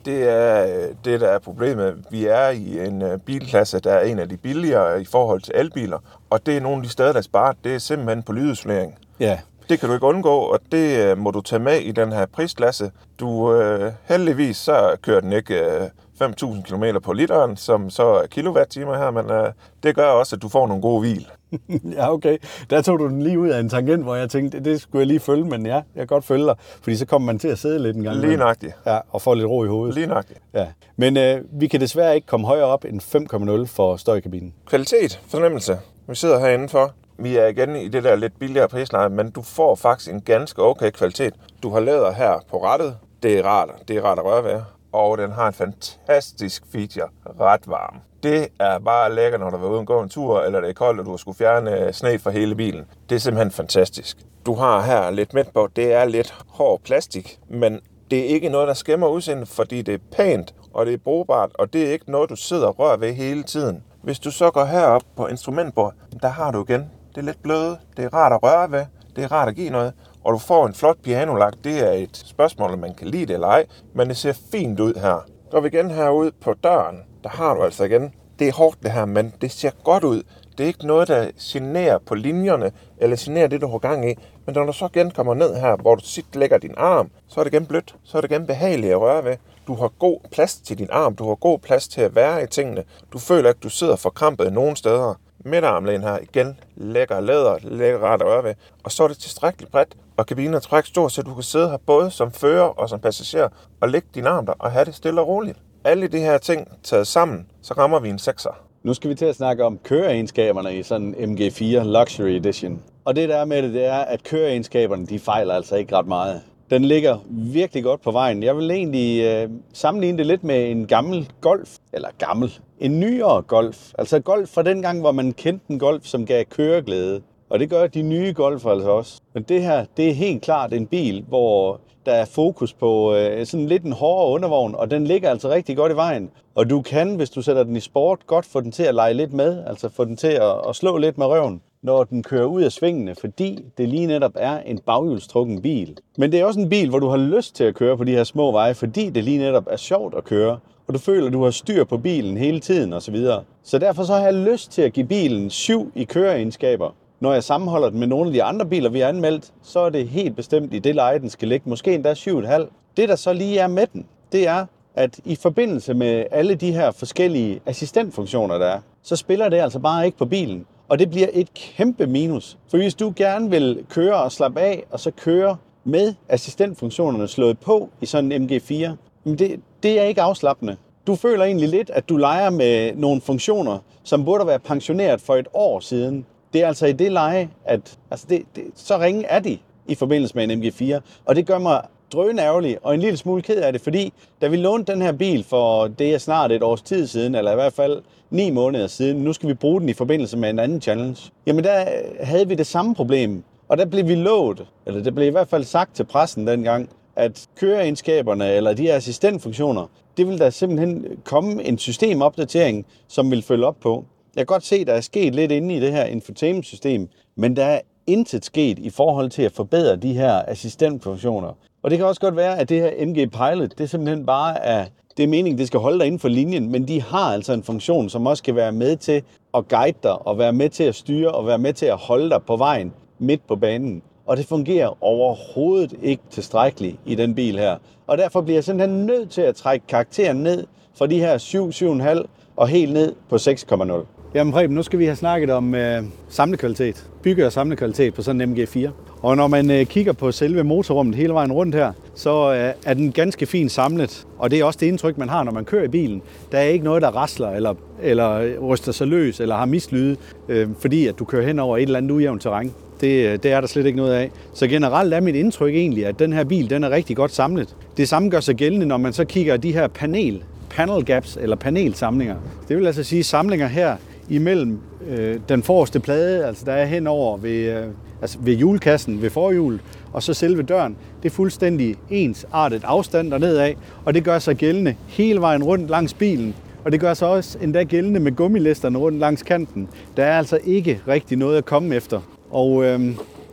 Det 0.04 0.28
er 0.28 0.66
det, 1.04 1.20
der 1.20 1.28
er 1.28 1.38
problemet. 1.38 2.04
Vi 2.10 2.26
er 2.26 2.48
i 2.48 2.86
en 2.86 3.02
øh, 3.02 3.18
bilklasse, 3.18 3.78
der 3.80 3.92
er 3.92 4.04
en 4.04 4.18
af 4.18 4.28
de 4.28 4.36
billigere 4.36 5.00
i 5.00 5.04
forhold 5.04 5.40
til 5.40 5.52
elbiler, 5.56 5.98
og 6.30 6.46
det 6.46 6.56
er 6.56 6.60
nogle 6.60 6.76
af 6.76 6.82
de 6.82 6.88
steder, 6.88 7.12
der 7.12 7.20
sparer. 7.20 7.52
Det 7.64 7.74
er 7.74 7.78
simpelthen 7.78 8.22
på 8.22 8.32
lydisolering. 8.32 8.98
Ja. 9.20 9.38
Det 9.68 9.80
kan 9.80 9.88
du 9.88 9.94
ikke 9.94 10.06
undgå, 10.06 10.38
og 10.38 10.60
det 10.72 11.04
øh, 11.04 11.18
må 11.18 11.30
du 11.30 11.40
tage 11.40 11.62
med 11.62 11.80
i 11.80 11.92
den 11.92 12.12
her 12.12 12.26
prisklasse. 12.26 12.90
Du 13.20 13.54
øh, 13.54 13.92
heldigvis 14.04 14.56
så 14.56 14.96
kører 15.02 15.20
den 15.20 15.32
ikke 15.32 15.54
øh, 15.54 15.88
5.000 16.22 16.62
km 16.62 16.84
på 17.02 17.12
literen, 17.12 17.56
som 17.56 17.90
så 17.90 18.04
er 18.04 18.26
kilowatt-timer 18.26 18.98
her, 18.98 19.10
men 19.10 19.30
øh, 19.30 19.52
det 19.82 19.94
gør 19.94 20.06
også, 20.06 20.36
at 20.36 20.42
du 20.42 20.48
får 20.48 20.66
nogle 20.66 20.82
gode 20.82 21.00
hvil. 21.00 21.26
ja, 21.96 22.12
okay. 22.12 22.38
Der 22.70 22.82
tog 22.82 22.98
du 22.98 23.08
den 23.08 23.22
lige 23.22 23.38
ud 23.38 23.48
af 23.48 23.60
en 23.60 23.68
tangent, 23.68 24.02
hvor 24.02 24.14
jeg 24.14 24.30
tænkte, 24.30 24.60
det 24.60 24.80
skulle 24.80 25.00
jeg 25.00 25.06
lige 25.06 25.20
følge, 25.20 25.44
men 25.44 25.66
ja, 25.66 25.74
jeg 25.74 25.82
kan 25.94 26.06
godt 26.06 26.24
følge 26.24 26.46
dig, 26.46 26.54
fordi 26.82 26.96
så 26.96 27.06
kommer 27.06 27.26
man 27.26 27.38
til 27.38 27.48
at 27.48 27.58
sidde 27.58 27.78
lidt 27.78 27.96
en 27.96 28.02
gang. 28.02 28.16
Lige 28.16 28.36
nøjagtigt. 28.36 28.72
Ja, 28.86 28.98
og 29.10 29.22
få 29.22 29.34
lidt 29.34 29.46
ro 29.46 29.64
i 29.64 29.68
hovedet. 29.68 29.94
Lige 29.94 30.06
nøjagtigt. 30.06 30.40
Ja. 30.54 30.66
Men 30.96 31.16
øh, 31.16 31.40
vi 31.50 31.66
kan 31.66 31.80
desværre 31.80 32.14
ikke 32.14 32.26
komme 32.26 32.46
højere 32.46 32.66
op 32.66 32.84
end 32.84 33.62
5,0 33.62 33.66
for 33.66 33.96
støjkabinen. 33.96 34.54
Kvalitet, 34.66 35.20
fornemmelse. 35.28 35.78
Vi 36.08 36.14
sidder 36.14 36.40
herinde 36.40 36.68
for. 36.68 36.92
Vi 37.18 37.36
er 37.36 37.46
igen 37.46 37.76
i 37.76 37.88
det 37.88 38.04
der 38.04 38.16
lidt 38.16 38.38
billigere 38.38 38.68
prisleje, 38.68 39.08
men 39.08 39.30
du 39.30 39.42
får 39.42 39.74
faktisk 39.74 40.10
en 40.10 40.20
ganske 40.20 40.62
okay 40.62 40.90
kvalitet. 40.90 41.34
Du 41.62 41.70
har 41.70 41.80
læder 41.80 42.12
her 42.12 42.44
på 42.50 42.64
rettet. 42.64 42.96
Det 43.22 43.38
er 43.38 43.42
rart. 43.42 43.68
Det 43.88 43.96
er 43.96 44.02
rart 44.02 44.18
at 44.18 44.24
røre 44.24 44.44
ved 44.44 44.60
og 44.92 45.18
den 45.18 45.32
har 45.32 45.46
en 45.46 45.52
fantastisk 45.52 46.62
feature, 46.72 47.08
ret 47.40 47.68
varm. 47.68 47.96
Det 48.22 48.48
er 48.60 48.78
bare 48.78 49.14
lækker, 49.14 49.38
når 49.38 49.50
du 49.50 49.56
er 49.56 49.70
ude 49.70 49.78
og 49.78 49.86
gå 49.86 50.00
en 50.00 50.08
tur, 50.08 50.40
eller 50.40 50.60
det 50.60 50.68
er 50.68 50.74
koldt, 50.74 51.00
og 51.00 51.06
du 51.06 51.10
har 51.10 51.16
skulle 51.16 51.38
fjerne 51.38 51.80
øh, 51.80 51.92
sne 51.92 52.18
fra 52.18 52.30
hele 52.30 52.54
bilen. 52.54 52.84
Det 53.08 53.14
er 53.14 53.20
simpelthen 53.20 53.50
fantastisk. 53.50 54.18
Du 54.46 54.54
har 54.54 54.82
her 54.82 55.10
lidt 55.10 55.34
midt 55.34 55.54
på, 55.54 55.68
det 55.76 55.92
er 55.92 56.04
lidt 56.04 56.34
hård 56.48 56.80
plastik, 56.84 57.38
men 57.48 57.80
det 58.10 58.18
er 58.18 58.24
ikke 58.24 58.48
noget, 58.48 58.68
der 58.68 58.74
skæmmer 58.74 59.08
udseendet, 59.08 59.48
fordi 59.48 59.82
det 59.82 59.94
er 59.94 59.98
pænt, 60.16 60.54
og 60.72 60.86
det 60.86 60.94
er 60.94 60.98
brugbart, 60.98 61.50
og 61.54 61.72
det 61.72 61.88
er 61.88 61.92
ikke 61.92 62.10
noget, 62.10 62.30
du 62.30 62.36
sidder 62.36 62.66
og 62.66 62.78
rører 62.78 62.96
ved 62.96 63.12
hele 63.12 63.42
tiden. 63.42 63.82
Hvis 64.02 64.18
du 64.18 64.30
så 64.30 64.50
går 64.50 64.64
herop 64.64 65.02
på 65.16 65.26
instrumentbord, 65.26 65.94
der 66.22 66.28
har 66.28 66.50
du 66.50 66.64
igen. 66.68 66.90
Det 67.08 67.18
er 67.18 67.22
lidt 67.22 67.42
bløde, 67.42 67.78
det 67.96 68.04
er 68.04 68.14
rart 68.14 68.32
at 68.32 68.42
røre 68.42 68.70
ved, 68.70 68.84
det 69.16 69.24
er 69.24 69.32
rart 69.32 69.48
at 69.48 69.54
give 69.54 69.70
noget 69.70 69.92
og 70.24 70.32
du 70.32 70.38
får 70.38 70.66
en 70.66 70.74
flot 70.74 70.96
pianolak, 71.02 71.54
det 71.64 71.78
er 71.78 71.92
et 71.92 72.16
spørgsmål, 72.26 72.72
om 72.72 72.78
man 72.78 72.94
kan 72.94 73.06
lide 73.06 73.26
det 73.26 73.34
eller 73.34 73.48
ej, 73.48 73.66
men 73.94 74.08
det 74.08 74.16
ser 74.16 74.32
fint 74.52 74.80
ud 74.80 74.94
her. 74.94 75.24
Går 75.50 75.60
vi 75.60 75.68
igen 75.68 75.90
herud 75.90 76.30
på 76.40 76.54
døren, 76.54 76.96
der 77.24 77.28
har 77.28 77.54
du 77.54 77.62
altså 77.62 77.84
igen, 77.84 78.14
det 78.38 78.48
er 78.48 78.52
hårdt 78.52 78.82
det 78.82 78.92
her, 78.92 79.04
men 79.04 79.34
det 79.40 79.52
ser 79.52 79.70
godt 79.84 80.04
ud. 80.04 80.22
Det 80.58 80.64
er 80.64 80.68
ikke 80.68 80.86
noget, 80.86 81.08
der 81.08 81.30
generer 81.40 81.98
på 81.98 82.14
linjerne, 82.14 82.72
eller 82.98 83.16
generer 83.20 83.46
det, 83.46 83.60
du 83.60 83.68
har 83.68 83.78
gang 83.78 84.10
i. 84.10 84.14
Men 84.46 84.54
når 84.54 84.64
du 84.64 84.72
så 84.72 84.88
igen 84.94 85.10
kommer 85.10 85.34
ned 85.34 85.54
her, 85.54 85.76
hvor 85.76 85.94
du 85.94 86.04
sit 86.04 86.36
lægger 86.36 86.58
din 86.58 86.74
arm, 86.76 87.10
så 87.28 87.40
er 87.40 87.44
det 87.44 87.52
igen 87.52 87.66
blødt, 87.66 87.94
så 88.04 88.16
er 88.16 88.20
det 88.20 88.30
igen 88.30 88.46
behageligt 88.46 88.92
at 88.92 89.00
røre 89.00 89.24
ved. 89.24 89.36
Du 89.66 89.74
har 89.74 89.88
god 89.88 90.20
plads 90.30 90.56
til 90.56 90.78
din 90.78 90.88
arm, 90.90 91.16
du 91.16 91.28
har 91.28 91.34
god 91.34 91.58
plads 91.58 91.88
til 91.88 92.00
at 92.00 92.14
være 92.14 92.42
i 92.42 92.46
tingene. 92.46 92.84
Du 93.12 93.18
føler 93.18 93.48
ikke, 93.48 93.60
du 93.62 93.68
sidder 93.68 93.96
forkrampet 93.96 94.52
nogen 94.52 94.76
steder 94.76 95.14
midtarmlæn 95.44 96.02
her 96.02 96.18
igen, 96.18 96.60
lækker 96.76 97.20
læder, 97.20 97.58
lækker 97.62 97.98
ret 97.98 98.22
at 98.22 98.26
røre 98.26 98.44
ved. 98.44 98.54
Og 98.84 98.92
så 98.92 99.04
er 99.04 99.08
det 99.08 99.18
tilstrækkeligt 99.18 99.72
bredt, 99.72 99.96
og 100.18 100.26
kabinen 100.26 100.54
er 100.54 100.58
træk 100.58 100.86
stor, 100.86 101.08
så 101.08 101.22
du 101.22 101.34
kan 101.34 101.42
sidde 101.42 101.70
her 101.70 101.76
både 101.86 102.10
som 102.10 102.32
fører 102.32 102.62
og 102.62 102.88
som 102.88 103.00
passager 103.00 103.48
og 103.80 103.88
lægge 103.88 104.08
din 104.14 104.26
arm 104.26 104.46
der 104.46 104.52
og 104.58 104.70
have 104.70 104.84
det 104.84 104.94
stille 104.94 105.20
og 105.20 105.28
roligt. 105.28 105.58
Alle 105.84 106.08
de 106.08 106.18
her 106.18 106.38
ting 106.38 106.68
taget 106.82 107.06
sammen, 107.06 107.46
så 107.62 107.74
rammer 107.74 107.98
vi 108.00 108.08
en 108.08 108.18
6'er. 108.22 108.54
Nu 108.82 108.94
skal 108.94 109.10
vi 109.10 109.14
til 109.14 109.24
at 109.24 109.36
snakke 109.36 109.64
om 109.64 109.78
køreegenskaberne 109.78 110.76
i 110.78 110.82
sådan 110.82 111.14
en 111.18 111.38
MG4 111.38 111.82
Luxury 111.82 112.28
Edition. 112.28 112.82
Og 113.04 113.16
det 113.16 113.28
der 113.28 113.36
er 113.36 113.44
med 113.44 113.62
det, 113.62 113.74
det 113.74 113.84
er, 113.84 113.98
at 113.98 114.22
køreegenskaberne, 114.22 115.06
de 115.06 115.18
fejler 115.18 115.54
altså 115.54 115.76
ikke 115.76 115.96
ret 115.96 116.06
meget. 116.06 116.40
Den 116.70 116.84
ligger 116.84 117.18
virkelig 117.30 117.82
godt 117.84 118.02
på 118.02 118.10
vejen. 118.10 118.42
Jeg 118.42 118.56
vil 118.56 118.70
egentlig 118.70 119.24
øh, 119.24 119.50
sammenligne 119.72 120.18
det 120.18 120.26
lidt 120.26 120.44
med 120.44 120.70
en 120.70 120.86
gammel 120.86 121.30
Golf. 121.40 121.76
Eller 121.92 122.08
gammel. 122.18 122.58
En 122.80 123.00
nyere 123.00 123.42
Golf. 123.42 123.92
Altså 123.98 124.20
Golf 124.20 124.48
fra 124.48 124.62
den 124.62 124.82
gang, 124.82 125.00
hvor 125.00 125.12
man 125.12 125.32
kendte 125.32 125.64
en 125.68 125.78
Golf, 125.78 126.04
som 126.04 126.26
gav 126.26 126.44
køreglæde. 126.44 127.22
Og 127.50 127.58
det 127.58 127.70
gør 127.70 127.86
de 127.86 128.02
nye 128.02 128.32
Golf 128.32 128.66
altså 128.66 128.90
også. 128.90 129.20
Men 129.34 129.42
det 129.42 129.62
her, 129.62 129.84
det 129.96 130.08
er 130.08 130.14
helt 130.14 130.42
klart 130.42 130.72
en 130.72 130.86
bil, 130.86 131.24
hvor 131.28 131.80
der 132.06 132.12
er 132.12 132.24
fokus 132.24 132.72
på 132.72 133.14
øh, 133.14 133.46
sådan 133.46 133.66
lidt 133.66 133.84
en 133.84 133.92
hårdere 133.92 134.34
undervogn, 134.34 134.74
og 134.74 134.90
den 134.90 135.04
ligger 135.04 135.30
altså 135.30 135.50
rigtig 135.50 135.76
godt 135.76 135.92
i 135.92 135.96
vejen. 135.96 136.30
Og 136.54 136.70
du 136.70 136.82
kan, 136.82 137.16
hvis 137.16 137.30
du 137.30 137.42
sætter 137.42 137.64
den 137.64 137.76
i 137.76 137.80
sport, 137.80 138.26
godt 138.26 138.46
få 138.46 138.60
den 138.60 138.72
til 138.72 138.82
at 138.82 138.94
lege 138.94 139.14
lidt 139.14 139.32
med, 139.32 139.64
altså 139.66 139.88
få 139.88 140.04
den 140.04 140.16
til 140.16 140.28
at, 140.28 140.68
at 140.68 140.76
slå 140.76 140.96
lidt 140.96 141.18
med 141.18 141.26
røven 141.26 141.60
når 141.82 142.04
den 142.04 142.22
kører 142.22 142.44
ud 142.44 142.62
af 142.62 142.72
svingene, 142.72 143.14
fordi 143.14 143.64
det 143.78 143.88
lige 143.88 144.06
netop 144.06 144.32
er 144.34 144.60
en 144.60 144.78
baghjulstrukken 144.78 145.62
bil. 145.62 145.98
Men 146.16 146.32
det 146.32 146.40
er 146.40 146.44
også 146.44 146.60
en 146.60 146.68
bil, 146.68 146.88
hvor 146.88 146.98
du 146.98 147.08
har 147.08 147.16
lyst 147.16 147.54
til 147.56 147.64
at 147.64 147.74
køre 147.74 147.96
på 147.96 148.04
de 148.04 148.12
her 148.12 148.24
små 148.24 148.52
veje, 148.52 148.74
fordi 148.74 149.10
det 149.10 149.24
lige 149.24 149.38
netop 149.38 149.66
er 149.70 149.76
sjovt 149.76 150.14
at 150.14 150.24
køre, 150.24 150.58
og 150.86 150.94
du 150.94 150.98
føler, 150.98 151.26
at 151.26 151.32
du 151.32 151.44
har 151.44 151.50
styr 151.50 151.84
på 151.84 151.98
bilen 151.98 152.36
hele 152.36 152.60
tiden 152.60 152.92
osv. 152.92 153.16
Så, 153.16 153.40
så 153.62 153.78
derfor 153.78 154.02
så 154.02 154.14
har 154.14 154.24
jeg 154.24 154.34
lyst 154.34 154.70
til 154.70 154.82
at 154.82 154.92
give 154.92 155.06
bilen 155.06 155.50
7 155.50 155.92
i 155.94 156.04
køreegenskaber. 156.04 156.94
Når 157.20 157.32
jeg 157.32 157.44
sammenholder 157.44 157.90
den 157.90 157.98
med 157.98 158.06
nogle 158.06 158.26
af 158.26 158.32
de 158.32 158.42
andre 158.42 158.66
biler, 158.66 158.90
vi 158.90 159.00
har 159.00 159.08
anmeldt, 159.08 159.52
så 159.62 159.80
er 159.80 159.90
det 159.90 160.08
helt 160.08 160.36
bestemt 160.36 160.74
i 160.74 160.78
det 160.78 160.94
leje, 160.94 161.18
den 161.18 161.30
skal 161.30 161.48
ligge. 161.48 161.70
Måske 161.70 161.94
endda 161.94 162.12
7,5. 162.12 162.92
Det, 162.96 163.08
der 163.08 163.16
så 163.16 163.32
lige 163.32 163.58
er 163.58 163.66
med 163.66 163.86
den, 163.92 164.06
det 164.32 164.48
er, 164.48 164.66
at 164.94 165.20
i 165.24 165.36
forbindelse 165.36 165.94
med 165.94 166.24
alle 166.30 166.54
de 166.54 166.72
her 166.72 166.90
forskellige 166.90 167.60
assistentfunktioner, 167.66 168.58
der 168.58 168.66
er, 168.66 168.80
så 169.02 169.16
spiller 169.16 169.48
det 169.48 169.56
altså 169.56 169.78
bare 169.78 170.06
ikke 170.06 170.18
på 170.18 170.26
bilen. 170.26 170.66
Og 170.88 170.98
det 170.98 171.10
bliver 171.10 171.28
et 171.32 171.54
kæmpe 171.54 172.06
minus. 172.06 172.58
For 172.70 172.76
hvis 172.76 172.94
du 172.94 173.12
gerne 173.16 173.50
vil 173.50 173.86
køre 173.90 174.14
og 174.14 174.32
slappe 174.32 174.60
af, 174.60 174.84
og 174.90 175.00
så 175.00 175.10
køre 175.10 175.56
med 175.84 176.14
assistentfunktionerne 176.28 177.28
slået 177.28 177.58
på 177.58 177.88
i 178.00 178.06
sådan 178.06 178.32
en 178.32 178.50
MG4, 178.50 178.90
men 179.24 179.38
det, 179.38 179.60
det 179.82 180.00
er 180.00 180.02
ikke 180.02 180.22
afslappende. 180.22 180.76
Du 181.06 181.14
føler 181.14 181.44
egentlig 181.44 181.68
lidt, 181.68 181.90
at 181.90 182.08
du 182.08 182.16
leger 182.16 182.50
med 182.50 182.94
nogle 182.94 183.20
funktioner, 183.20 183.78
som 184.02 184.24
burde 184.24 184.46
være 184.46 184.58
pensioneret 184.58 185.20
for 185.20 185.36
et 185.36 185.48
år 185.54 185.80
siden. 185.80 186.26
Det 186.52 186.62
er 186.62 186.66
altså 186.68 186.86
i 186.86 186.92
det 186.92 187.12
leje, 187.12 187.48
at 187.64 187.98
altså 188.10 188.26
det, 188.28 188.42
det, 188.56 188.64
så 188.74 188.98
ringe 188.98 189.24
er 189.24 189.38
de 189.38 189.58
i 189.86 189.94
forbindelse 189.94 190.34
med 190.36 190.50
en 190.50 190.62
MG4. 190.62 191.00
Og 191.24 191.36
det 191.36 191.46
gør 191.46 191.58
mig 191.58 191.82
drøn 192.12 192.38
ærgerlig 192.38 192.78
og 192.82 192.94
en 192.94 193.00
lille 193.00 193.16
smule 193.16 193.42
ked 193.42 193.56
af 193.56 193.72
det, 193.72 193.80
fordi 193.80 194.12
da 194.40 194.48
vi 194.48 194.56
lånte 194.56 194.92
den 194.92 195.02
her 195.02 195.12
bil 195.12 195.44
for 195.44 195.86
det 195.86 196.14
er 196.14 196.18
snart 196.18 196.52
et 196.52 196.62
års 196.62 196.82
tid 196.82 197.06
siden, 197.06 197.34
eller 197.34 197.52
i 197.52 197.54
hvert 197.54 197.72
fald 197.72 198.02
ni 198.30 198.50
måneder 198.50 198.86
siden, 198.86 199.16
nu 199.16 199.32
skal 199.32 199.48
vi 199.48 199.54
bruge 199.54 199.80
den 199.80 199.88
i 199.88 199.92
forbindelse 199.92 200.36
med 200.36 200.50
en 200.50 200.58
anden 200.58 200.80
challenge, 200.80 201.30
jamen 201.46 201.64
der 201.64 201.80
øh, 201.80 202.26
havde 202.26 202.48
vi 202.48 202.54
det 202.54 202.66
samme 202.66 202.94
problem. 202.94 203.42
Og 203.68 203.78
der 203.78 203.84
blev 203.84 204.08
vi 204.08 204.14
lovet, 204.14 204.66
eller 204.86 205.02
det 205.02 205.14
blev 205.14 205.26
i 205.26 205.30
hvert 205.30 205.48
fald 205.48 205.64
sagt 205.64 205.96
til 205.96 206.04
pressen 206.04 206.46
dengang, 206.46 206.88
at 207.16 207.46
køreegenskaberne 207.56 208.52
eller 208.52 208.74
de 208.74 208.82
her 208.82 208.96
assistentfunktioner, 208.96 209.86
det 210.16 210.28
vil 210.28 210.38
der 210.38 210.50
simpelthen 210.50 211.06
komme 211.24 211.64
en 211.64 211.78
systemopdatering, 211.78 212.86
som 213.08 213.30
vil 213.30 213.42
følge 213.42 213.66
op 213.66 213.76
på. 213.80 214.04
Jeg 214.38 214.46
kan 214.46 214.54
godt 214.54 214.64
se, 214.64 214.76
at 214.76 214.86
der 214.86 214.92
er 214.92 215.00
sket 215.00 215.34
lidt 215.34 215.52
inde 215.52 215.74
i 215.74 215.80
det 215.80 215.92
her 215.92 216.04
infotainment-system, 216.04 217.08
men 217.36 217.56
der 217.56 217.64
er 217.64 217.80
intet 218.06 218.44
sket 218.44 218.78
i 218.78 218.90
forhold 218.90 219.30
til 219.30 219.42
at 219.42 219.52
forbedre 219.52 219.96
de 219.96 220.12
her 220.12 220.42
assistentfunktioner. 220.48 221.52
Og 221.82 221.90
det 221.90 221.98
kan 221.98 222.06
også 222.06 222.20
godt 222.20 222.36
være, 222.36 222.58
at 222.58 222.68
det 222.68 222.80
her 222.80 223.06
MG 223.06 223.30
Pilot, 223.30 223.78
det 223.78 223.90
simpelthen 223.90 224.26
bare 224.26 224.64
er, 224.64 224.86
det 225.16 225.22
er 225.22 225.28
meningen, 225.28 225.58
det 225.58 225.66
skal 225.66 225.80
holde 225.80 225.98
dig 225.98 226.06
inden 226.06 226.18
for 226.18 226.28
linjen, 226.28 226.72
men 226.72 226.88
de 226.88 227.02
har 227.02 227.32
altså 227.32 227.52
en 227.52 227.62
funktion, 227.62 228.08
som 228.08 228.26
også 228.26 228.40
skal 228.40 228.54
være 228.54 228.72
med 228.72 228.96
til 228.96 229.22
at 229.54 229.68
guide 229.68 229.98
dig, 230.02 230.26
og 230.26 230.38
være 230.38 230.52
med 230.52 230.68
til 230.68 230.84
at 230.84 230.94
styre, 230.94 231.32
og 231.32 231.46
være 231.46 231.58
med 231.58 231.72
til 231.72 231.86
at 231.86 231.96
holde 231.96 232.30
dig 232.30 232.42
på 232.46 232.56
vejen 232.56 232.92
midt 233.18 233.46
på 233.46 233.56
banen. 233.56 234.02
Og 234.26 234.36
det 234.36 234.46
fungerer 234.46 235.04
overhovedet 235.04 235.94
ikke 236.02 236.22
tilstrækkeligt 236.30 236.96
i 237.06 237.14
den 237.14 237.34
bil 237.34 237.58
her. 237.58 237.76
Og 238.06 238.18
derfor 238.18 238.40
bliver 238.40 238.56
jeg 238.56 238.64
simpelthen 238.64 239.06
nødt 239.06 239.30
til 239.30 239.42
at 239.42 239.56
trække 239.56 239.86
karakteren 239.86 240.36
ned 240.36 240.66
fra 240.94 241.06
de 241.06 241.18
her 241.18 241.38
7, 241.38 241.68
7,5 241.68 242.24
og 242.56 242.68
helt 242.68 242.92
ned 242.92 243.14
på 243.28 243.36
6,0. 243.36 244.17
Jamen 244.38 244.52
Preben, 244.52 244.74
nu 244.74 244.82
skal 244.82 244.98
vi 244.98 245.04
have 245.04 245.16
snakket 245.16 245.50
om 245.50 245.74
øh, 245.74 246.02
samlekvalitet. 246.28 247.06
Bygge- 247.22 247.46
og 247.46 247.52
samlekvalitet 247.52 248.14
på 248.14 248.22
sådan 248.22 248.40
en 248.40 248.54
MG4. 248.54 248.88
Og 249.22 249.36
når 249.36 249.46
man 249.46 249.70
øh, 249.70 249.86
kigger 249.86 250.12
på 250.12 250.32
selve 250.32 250.64
motorrummet 250.64 251.16
hele 251.16 251.32
vejen 251.32 251.52
rundt 251.52 251.74
her, 251.74 251.92
så 252.14 252.52
øh, 252.54 252.72
er 252.86 252.94
den 252.94 253.12
ganske 253.12 253.46
fint 253.46 253.72
samlet. 253.72 254.26
Og 254.38 254.50
det 254.50 254.60
er 254.60 254.64
også 254.64 254.78
det 254.80 254.86
indtryk, 254.86 255.18
man 255.18 255.28
har, 255.28 255.42
når 255.42 255.52
man 255.52 255.64
kører 255.64 255.84
i 255.84 255.88
bilen. 255.88 256.22
Der 256.52 256.58
er 256.58 256.62
ikke 256.62 256.84
noget, 256.84 257.02
der 257.02 257.08
rasler 257.08 257.50
eller, 257.50 257.74
eller 258.02 258.32
øh, 258.32 258.60
ryster 258.60 258.92
sig 258.92 259.06
løs 259.06 259.40
eller 259.40 259.56
har 259.56 259.66
mislyde, 259.66 260.16
øh, 260.48 260.68
fordi 260.80 261.06
at 261.06 261.18
du 261.18 261.24
kører 261.24 261.46
hen 261.46 261.58
over 261.58 261.76
et 261.76 261.82
eller 261.82 261.98
andet 261.98 262.10
ujævnt 262.10 262.42
terræn. 262.42 262.72
Det, 263.00 263.26
øh, 263.26 263.38
det 263.42 263.52
er 263.52 263.60
der 263.60 263.68
slet 263.68 263.86
ikke 263.86 263.98
noget 263.98 264.12
af. 264.12 264.30
Så 264.54 264.66
generelt 264.66 265.14
er 265.14 265.20
mit 265.20 265.34
indtryk 265.34 265.74
egentlig, 265.74 266.06
at 266.06 266.18
den 266.18 266.32
her 266.32 266.44
bil 266.44 266.70
den 266.70 266.84
er 266.84 266.90
rigtig 266.90 267.16
godt 267.16 267.32
samlet. 267.32 267.76
Det 267.96 268.08
samme 268.08 268.30
gør 268.30 268.40
sig 268.40 268.54
gældende, 268.54 268.86
når 268.86 268.96
man 268.96 269.12
så 269.12 269.24
kigger 269.24 269.56
de 269.56 269.72
her 269.72 269.86
panel, 269.86 270.42
panel 270.70 271.04
gaps 271.04 271.38
eller 271.40 271.56
panelsamlinger. 271.56 272.36
Det 272.68 272.76
vil 272.76 272.86
altså 272.86 273.02
sige 273.02 273.24
samlinger 273.24 273.66
her 273.66 273.96
imellem 274.28 274.78
øh, 275.08 275.40
den 275.48 275.62
forreste 275.62 276.00
plade, 276.00 276.46
altså 276.46 276.64
der 276.66 276.72
er 276.72 276.84
henover 276.84 277.36
ved, 277.36 277.76
øh, 277.76 277.86
altså 278.22 278.38
ved 278.40 278.54
julekassen, 278.54 279.22
ved 279.22 279.30
forhjulet, 279.30 279.80
og 280.12 280.22
så 280.22 280.34
selve 280.34 280.62
døren. 280.62 280.96
Det 281.22 281.28
er 281.28 281.34
fuldstændig 281.34 281.96
ensartet 282.10 282.84
afstand 282.84 283.30
dernede 283.30 283.62
af, 283.62 283.76
og 284.04 284.14
det 284.14 284.24
gør 284.24 284.38
sig 284.38 284.56
gældende 284.56 284.94
hele 285.06 285.40
vejen 285.40 285.62
rundt 285.62 285.90
langs 285.90 286.14
bilen. 286.14 286.54
Og 286.84 286.92
det 286.92 287.00
gør 287.00 287.14
sig 287.14 287.28
også 287.28 287.58
endda 287.62 287.82
gældende 287.82 288.20
med 288.20 288.36
gummilisterne 288.36 288.98
rundt 288.98 289.18
langs 289.18 289.42
kanten. 289.42 289.88
Der 290.16 290.24
er 290.24 290.38
altså 290.38 290.58
ikke 290.64 291.00
rigtig 291.08 291.38
noget 291.38 291.56
at 291.56 291.64
komme 291.64 291.94
efter. 291.94 292.20
Og 292.50 292.84
øh, 292.84 293.00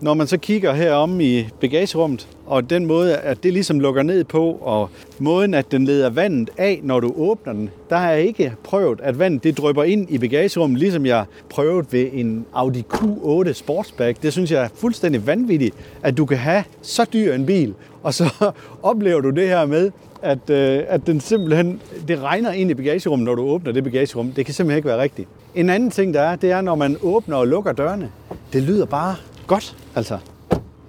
når 0.01 0.13
man 0.13 0.27
så 0.27 0.37
kigger 0.37 0.73
herom 0.73 1.21
i 1.21 1.47
bagagerummet, 1.61 2.27
og 2.45 2.69
den 2.69 2.85
måde, 2.85 3.17
at 3.17 3.43
det 3.43 3.53
ligesom 3.53 3.79
lukker 3.79 4.03
ned 4.03 4.23
på, 4.23 4.51
og 4.61 4.89
måden, 5.19 5.53
at 5.53 5.71
den 5.71 5.85
leder 5.85 6.09
vandet 6.09 6.49
af, 6.57 6.79
når 6.83 6.99
du 6.99 7.13
åbner 7.17 7.53
den, 7.53 7.69
der 7.89 7.97
har 7.97 8.11
jeg 8.11 8.21
ikke 8.21 8.53
prøvet, 8.63 8.99
at 9.03 9.19
vandet 9.19 9.43
det 9.43 9.57
drypper 9.57 9.83
ind 9.83 10.09
i 10.09 10.17
bagagerummet, 10.17 10.79
ligesom 10.79 11.05
jeg 11.05 11.25
prøvede 11.49 11.87
ved 11.91 12.09
en 12.13 12.45
Audi 12.53 12.83
Q8 12.93 13.53
Sportsback. 13.53 14.23
Det 14.23 14.33
synes 14.33 14.51
jeg 14.51 14.63
er 14.63 14.67
fuldstændig 14.75 15.27
vanvittigt, 15.27 15.75
at 16.03 16.17
du 16.17 16.25
kan 16.25 16.37
have 16.37 16.63
så 16.81 17.05
dyr 17.13 17.33
en 17.33 17.45
bil, 17.45 17.73
og 18.03 18.13
så 18.13 18.29
oplever 18.83 19.21
du 19.21 19.29
det 19.29 19.47
her 19.47 19.65
med, 19.65 19.91
at, 20.21 20.49
øh, 20.49 20.83
at 20.87 21.07
den 21.07 21.19
simpelthen, 21.19 21.81
det 22.07 22.21
regner 22.21 22.51
ind 22.51 22.71
i 22.71 22.73
bagagerummet, 22.73 23.25
når 23.25 23.35
du 23.35 23.41
åbner 23.41 23.71
det 23.71 23.83
bagagerum. 23.83 24.31
Det 24.31 24.45
kan 24.45 24.53
simpelthen 24.53 24.77
ikke 24.77 24.87
være 24.87 25.01
rigtigt. 25.01 25.27
En 25.55 25.69
anden 25.69 25.91
ting, 25.91 26.13
der 26.13 26.21
er, 26.21 26.35
det 26.35 26.51
er, 26.51 26.61
når 26.61 26.75
man 26.75 26.97
åbner 27.01 27.35
og 27.37 27.47
lukker 27.47 27.71
dørene. 27.71 28.11
Det 28.53 28.63
lyder 28.63 28.85
bare 28.85 29.15
godt, 29.47 29.77
altså. 29.95 30.17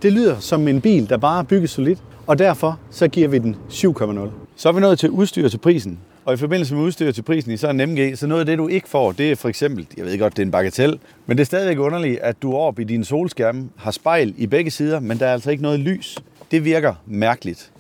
Det 0.02 0.12
lyder 0.12 0.38
som 0.40 0.68
en 0.68 0.80
bil, 0.80 1.08
der 1.08 1.16
bare 1.16 1.38
er 1.38 1.42
bygget 1.42 1.70
solidt, 1.70 1.98
og 2.26 2.38
derfor 2.38 2.78
så 2.90 3.08
giver 3.08 3.28
vi 3.28 3.38
den 3.38 3.56
7,0. 3.70 4.28
Så 4.56 4.68
er 4.68 4.72
vi 4.72 4.80
nået 4.80 4.98
til 4.98 5.10
udstyr 5.10 5.48
til 5.48 5.58
prisen. 5.58 5.98
Og 6.24 6.34
i 6.34 6.36
forbindelse 6.36 6.74
med 6.74 6.82
udstyr 6.82 7.12
til 7.12 7.22
prisen 7.22 7.52
i 7.52 7.56
sådan 7.56 7.80
en 7.80 7.90
MG, 7.90 8.18
så 8.18 8.26
noget 8.26 8.40
af 8.40 8.46
det, 8.46 8.58
du 8.58 8.68
ikke 8.68 8.88
får, 8.88 9.12
det 9.12 9.30
er 9.30 9.36
for 9.36 9.48
eksempel, 9.48 9.86
jeg 9.96 10.04
ved 10.04 10.18
godt, 10.18 10.36
det 10.36 10.42
er 10.42 10.46
en 10.46 10.52
bagatel, 10.52 10.98
men 11.26 11.36
det 11.36 11.42
er 11.42 11.46
stadigvæk 11.46 11.78
underligt, 11.78 12.18
at 12.18 12.42
du 12.42 12.54
oppe 12.54 12.82
i 12.82 12.84
din 12.84 13.04
solskærme 13.04 13.68
har 13.76 13.90
spejl 13.90 14.34
i 14.36 14.46
begge 14.46 14.70
sider, 14.70 15.00
men 15.00 15.18
der 15.18 15.26
er 15.26 15.32
altså 15.32 15.50
ikke 15.50 15.62
noget 15.62 15.80
lys. 15.80 16.18
Det 16.50 16.64
virker 16.64 16.94
mærkeligt. 17.06 17.72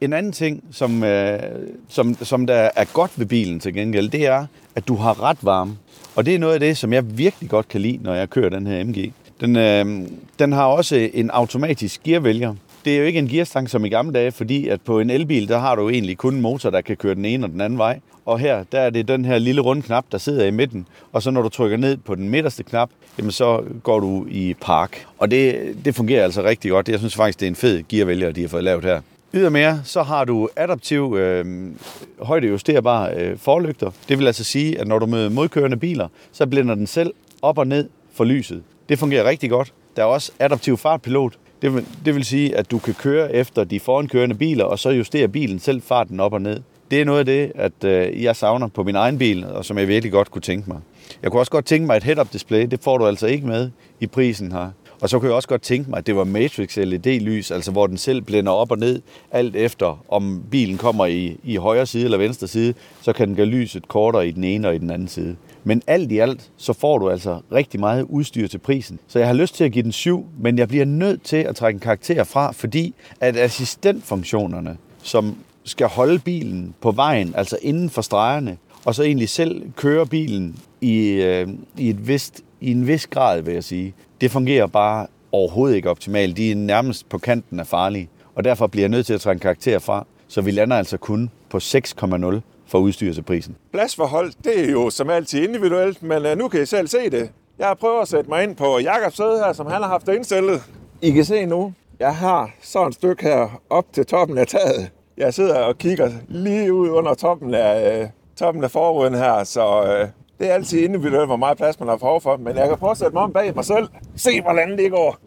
En 0.00 0.12
anden 0.12 0.32
ting, 0.32 0.64
som, 0.70 1.04
øh, 1.04 1.40
som, 1.88 2.14
som 2.14 2.46
der 2.46 2.70
er 2.76 2.84
godt 2.92 3.18
ved 3.18 3.26
bilen 3.26 3.60
til 3.60 3.74
gengæld, 3.74 4.08
det 4.08 4.26
er, 4.26 4.46
at 4.74 4.88
du 4.88 4.96
har 4.96 5.22
ret 5.22 5.38
varme. 5.42 5.76
Og 6.16 6.26
det 6.26 6.34
er 6.34 6.38
noget 6.38 6.54
af 6.54 6.60
det, 6.60 6.76
som 6.76 6.92
jeg 6.92 7.18
virkelig 7.18 7.50
godt 7.50 7.68
kan 7.68 7.80
lide, 7.80 7.98
når 8.02 8.14
jeg 8.14 8.30
kører 8.30 8.48
den 8.48 8.66
her 8.66 8.84
MG. 8.84 9.12
Den, 9.42 9.56
øh, 9.56 10.08
den 10.38 10.52
har 10.52 10.64
også 10.64 11.10
en 11.14 11.30
automatisk 11.30 12.02
gearvælger. 12.02 12.54
Det 12.84 12.94
er 12.94 12.98
jo 12.98 13.04
ikke 13.04 13.18
en 13.18 13.28
gearstang 13.28 13.70
som 13.70 13.84
i 13.84 13.88
gamle 13.88 14.12
dage, 14.12 14.32
fordi 14.32 14.68
at 14.68 14.80
på 14.80 15.00
en 15.00 15.10
elbil, 15.10 15.48
der 15.48 15.58
har 15.58 15.74
du 15.74 15.88
egentlig 15.88 16.18
kun 16.18 16.34
en 16.34 16.40
motor, 16.40 16.70
der 16.70 16.80
kan 16.80 16.96
køre 16.96 17.14
den 17.14 17.24
ene 17.24 17.46
og 17.46 17.50
den 17.50 17.60
anden 17.60 17.78
vej. 17.78 18.00
Og 18.26 18.38
her, 18.38 18.64
der 18.72 18.80
er 18.80 18.90
det 18.90 19.08
den 19.08 19.24
her 19.24 19.38
lille 19.38 19.60
runde 19.60 19.82
knap, 19.82 20.04
der 20.12 20.18
sidder 20.18 20.46
i 20.46 20.50
midten. 20.50 20.86
Og 21.12 21.22
så 21.22 21.30
når 21.30 21.42
du 21.42 21.48
trykker 21.48 21.76
ned 21.76 21.96
på 21.96 22.14
den 22.14 22.28
midterste 22.28 22.62
knap, 22.62 22.90
jamen 23.18 23.32
så 23.32 23.62
går 23.82 24.00
du 24.00 24.26
i 24.30 24.54
park. 24.60 25.06
Og 25.18 25.30
det, 25.30 25.74
det 25.84 25.94
fungerer 25.94 26.24
altså 26.24 26.42
rigtig 26.42 26.70
godt. 26.70 26.88
Jeg 26.88 26.98
synes 26.98 27.14
faktisk, 27.14 27.40
det 27.40 27.46
er 27.46 27.50
en 27.50 27.56
fed 27.56 27.82
gearvælger, 27.88 28.32
de 28.32 28.40
har 28.40 28.48
fået 28.48 28.64
lavet 28.64 28.84
her. 28.84 29.00
Ydermere 29.34 29.80
så 29.84 30.02
har 30.02 30.24
du 30.24 30.48
adaptiv 30.56 31.16
øh, 31.18 31.70
højdejusterbare 32.18 33.14
øh, 33.14 33.38
forlygter. 33.38 33.90
Det 34.08 34.18
vil 34.18 34.26
altså 34.26 34.44
sige, 34.44 34.80
at 34.80 34.88
når 34.88 34.98
du 34.98 35.06
møder 35.06 35.30
modkørende 35.30 35.76
biler, 35.76 36.08
så 36.32 36.46
blænder 36.46 36.74
den 36.74 36.86
selv 36.86 37.12
op 37.42 37.58
og 37.58 37.66
ned 37.66 37.88
for 38.14 38.24
lyset. 38.24 38.62
Det 38.88 38.98
fungerer 38.98 39.24
rigtig 39.24 39.50
godt. 39.50 39.72
Der 39.96 40.02
er 40.02 40.06
også 40.06 40.32
adaptiv 40.38 40.76
fartpilot. 40.76 41.38
Det 41.62 41.74
vil, 41.74 41.86
det 42.04 42.14
vil 42.14 42.24
sige, 42.24 42.56
at 42.56 42.70
du 42.70 42.78
kan 42.78 42.94
køre 42.94 43.34
efter 43.34 43.64
de 43.64 43.80
forankørende 43.80 44.34
biler, 44.34 44.64
og 44.64 44.78
så 44.78 44.90
justere 44.90 45.28
bilen 45.28 45.58
selv 45.58 45.82
farten 45.82 46.20
op 46.20 46.32
og 46.32 46.42
ned. 46.42 46.60
Det 46.90 47.00
er 47.00 47.04
noget 47.04 47.18
af 47.18 47.24
det, 47.24 47.52
at 47.54 47.84
øh, 47.84 48.22
jeg 48.22 48.36
savner 48.36 48.68
på 48.68 48.82
min 48.82 48.96
egen 48.96 49.18
bil, 49.18 49.46
og 49.46 49.64
som 49.64 49.78
jeg 49.78 49.88
virkelig 49.88 50.12
godt 50.12 50.30
kunne 50.30 50.42
tænke 50.42 50.70
mig. 50.70 50.80
Jeg 51.22 51.30
kunne 51.30 51.40
også 51.40 51.52
godt 51.52 51.64
tænke 51.64 51.86
mig 51.86 51.96
et 51.96 52.02
head-up 52.02 52.32
display. 52.32 52.66
Det 52.66 52.80
får 52.82 52.98
du 52.98 53.06
altså 53.06 53.26
ikke 53.26 53.46
med 53.46 53.70
i 54.00 54.06
prisen 54.06 54.52
her. 54.52 54.70
Og 55.00 55.08
så 55.08 55.18
kunne 55.18 55.28
jeg 55.28 55.36
også 55.36 55.48
godt 55.48 55.62
tænke 55.62 55.90
mig, 55.90 55.98
at 55.98 56.06
det 56.06 56.16
var 56.16 56.24
Matrix 56.24 56.76
LED-lys, 56.76 57.50
altså 57.50 57.70
hvor 57.70 57.86
den 57.86 57.98
selv 57.98 58.22
blænder 58.22 58.52
op 58.52 58.70
og 58.70 58.78
ned, 58.78 59.02
alt 59.30 59.56
efter 59.56 60.04
om 60.08 60.42
bilen 60.50 60.78
kommer 60.78 61.06
i, 61.06 61.36
i 61.44 61.56
højre 61.56 61.86
side 61.86 62.04
eller 62.04 62.18
venstre 62.18 62.46
side, 62.46 62.74
så 63.00 63.12
kan 63.12 63.28
den 63.28 63.36
gøre 63.36 63.46
lyset 63.46 63.88
kortere 63.88 64.28
i 64.28 64.30
den 64.30 64.44
ene 64.44 64.68
og 64.68 64.74
i 64.74 64.78
den 64.78 64.90
anden 64.90 65.08
side. 65.08 65.36
Men 65.64 65.82
alt 65.86 66.12
i 66.12 66.18
alt, 66.18 66.50
så 66.56 66.72
får 66.72 66.98
du 66.98 67.10
altså 67.10 67.40
rigtig 67.52 67.80
meget 67.80 68.06
udstyr 68.08 68.46
til 68.48 68.58
prisen. 68.58 68.98
Så 69.08 69.18
jeg 69.18 69.28
har 69.28 69.34
lyst 69.34 69.54
til 69.54 69.64
at 69.64 69.72
give 69.72 69.82
den 69.82 69.92
7, 69.92 70.26
men 70.38 70.58
jeg 70.58 70.68
bliver 70.68 70.84
nødt 70.84 71.22
til 71.22 71.36
at 71.36 71.56
trække 71.56 71.76
en 71.76 71.80
karakter 71.80 72.24
fra, 72.24 72.52
fordi 72.52 72.94
at 73.20 73.36
assistentfunktionerne, 73.36 74.76
som 75.02 75.36
skal 75.64 75.86
holde 75.86 76.18
bilen 76.18 76.74
på 76.80 76.90
vejen, 76.90 77.34
altså 77.36 77.58
inden 77.62 77.90
for 77.90 78.02
stregerne, 78.02 78.56
og 78.84 78.94
så 78.94 79.02
egentlig 79.02 79.28
selv 79.28 79.72
køre 79.76 80.06
bilen 80.06 80.56
i, 80.80 81.08
øh, 81.08 81.48
i, 81.78 81.90
et 81.90 82.08
vist, 82.08 82.40
i 82.60 82.70
en 82.70 82.86
vis 82.86 83.06
grad, 83.06 83.42
vil 83.42 83.54
jeg 83.54 83.64
sige, 83.64 83.94
det 84.20 84.30
fungerer 84.30 84.66
bare 84.66 85.06
overhovedet 85.32 85.76
ikke 85.76 85.90
optimalt. 85.90 86.36
De 86.36 86.50
er 86.50 86.56
nærmest 86.56 87.08
på 87.08 87.18
kanten 87.18 87.60
af 87.60 87.66
farlige, 87.66 88.08
og 88.34 88.44
derfor 88.44 88.66
bliver 88.66 88.82
jeg 88.82 88.90
nødt 88.90 89.06
til 89.06 89.14
at 89.14 89.20
trække 89.20 89.36
en 89.36 89.40
karakter 89.40 89.78
fra, 89.78 90.06
så 90.28 90.40
vi 90.40 90.50
lander 90.50 90.76
altså 90.76 90.96
kun 90.96 91.30
på 91.50 91.58
6,0 91.58 92.40
for 92.72 92.78
udstyr 92.78 93.12
til 93.12 93.22
prisen. 93.22 93.56
Pladsforhold, 93.72 94.32
det 94.44 94.64
er 94.64 94.70
jo 94.70 94.90
som 94.90 95.10
altid 95.10 95.48
individuelt, 95.48 96.02
men 96.02 96.26
uh, 96.26 96.38
nu 96.38 96.48
kan 96.48 96.62
I 96.62 96.66
selv 96.66 96.88
se 96.88 97.10
det. 97.10 97.30
Jeg 97.58 97.66
har 97.66 97.74
prøvet 97.74 98.02
at 98.02 98.08
sætte 98.08 98.30
mig 98.30 98.42
ind 98.42 98.56
på 98.56 98.78
Jakobs 98.78 99.16
sæde 99.16 99.38
her, 99.38 99.52
som 99.52 99.66
han 99.66 99.82
har 99.82 99.88
haft 99.88 100.08
indstillet. 100.08 100.62
I 101.02 101.10
kan 101.10 101.24
se 101.24 101.46
nu, 101.46 101.72
jeg 102.00 102.16
har 102.16 102.50
sådan 102.62 102.88
et 102.88 102.94
stykke 102.94 103.22
her 103.22 103.60
op 103.70 103.84
til 103.92 104.06
toppen 104.06 104.38
af 104.38 104.46
taget. 104.46 104.90
Jeg 105.16 105.34
sidder 105.34 105.58
og 105.58 105.78
kigger 105.78 106.10
lige 106.28 106.72
ud 106.72 106.88
under 106.88 107.14
toppen 107.14 107.54
af, 107.54 108.02
uh, 108.02 108.08
toppen 108.36 108.64
af 108.64 108.70
forruden 108.70 109.14
her, 109.14 109.44
så 109.44 109.82
uh, 109.82 110.08
det 110.38 110.50
er 110.50 110.54
altid 110.54 110.80
individuelt, 110.80 111.26
hvor 111.26 111.36
meget 111.36 111.56
plads 111.56 111.80
man 111.80 111.88
har 111.88 111.96
behov 111.96 112.20
for. 112.20 112.36
Men 112.36 112.56
jeg 112.56 112.68
kan 112.68 112.78
prøve 112.78 112.90
at 112.90 112.98
sætte 112.98 113.12
mig 113.12 113.22
om 113.22 113.32
bag 113.32 113.54
mig 113.54 113.64
selv. 113.64 113.88
Se, 114.16 114.40
hvordan 114.40 114.78
det 114.78 114.90
går. 114.90 115.18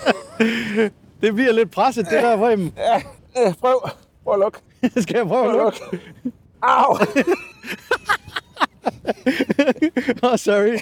det 1.22 1.34
bliver 1.34 1.52
lidt 1.52 1.70
presset, 1.70 2.06
det 2.10 2.22
der, 2.22 2.36
Preben. 2.36 2.74
Ja, 2.76 3.02
prøv. 3.60 3.88
Prøv 4.24 4.34
at 4.34 4.40
lukke. 4.40 4.58
Skal 5.02 5.16
jeg 5.16 5.26
prøve 5.26 5.48
at 5.48 5.56
lukke? 5.56 5.80
Au! 6.62 6.92
oh, 10.22 10.36
sorry. 10.36 10.78